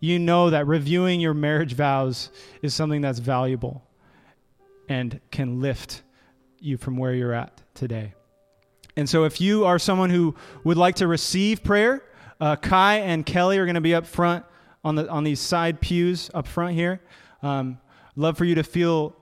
You 0.01 0.19
know 0.19 0.51
that 0.51 0.67
reviewing 0.67 1.21
your 1.21 1.35
marriage 1.35 1.75
vows 1.75 2.31
is 2.63 2.75
something 2.75 3.01
that's 3.01 3.19
valuable 3.19 3.83
and 4.89 5.21
can 5.31 5.61
lift 5.61 6.03
you 6.59 6.77
from 6.77 6.97
where 6.97 7.13
you're 7.13 7.33
at 7.33 7.63
today. 7.75 8.15
And 8.97 9.09
so, 9.09 9.25
if 9.25 9.41
you 9.41 9.65
are 9.65 9.79
someone 9.79 10.11
who 10.11 10.35
would 10.65 10.77
like 10.77 10.97
to 10.97 11.07
receive 11.07 11.63
prayer, 11.63 12.03
uh, 12.41 12.57
Kai 12.57 12.97
and 12.97 13.25
Kelly 13.25 13.59
are 13.59 13.65
going 13.65 13.75
to 13.77 13.81
be 13.81 13.95
up 13.95 14.07
front 14.07 14.45
on 14.85 14.95
the 14.95 15.09
on 15.09 15.25
these 15.25 15.41
side 15.41 15.81
pews 15.81 16.31
up 16.35 16.47
front 16.47 16.75
here. 16.75 17.01
Um, 17.43 17.79
love 18.15 18.37
for 18.39 18.45
you 18.45 18.55
to 18.55 18.63
feel 18.63 19.17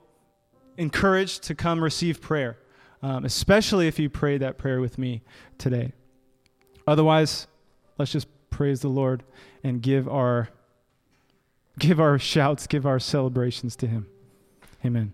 encouraged 0.77 1.43
to 1.43 1.55
come 1.55 1.83
receive 1.83 2.21
prayer, 2.21 2.57
um, 3.01 3.25
especially 3.25 3.87
if 3.87 3.99
you 3.99 4.09
prayed 4.09 4.41
that 4.41 4.57
prayer 4.57 4.79
with 4.81 4.97
me 4.97 5.21
today. 5.57 5.93
Otherwise, 6.87 7.47
let's 7.97 8.11
just 8.11 8.27
praise 8.49 8.81
the 8.81 8.89
Lord 8.89 9.23
and 9.63 9.81
give 9.81 10.07
our 10.07 10.49
give 11.79 11.99
our 11.99 12.19
shouts, 12.19 12.67
give 12.67 12.85
our 12.85 12.99
celebrations 12.99 13.75
to 13.77 13.87
Him. 13.87 14.07
Amen. 14.85 15.13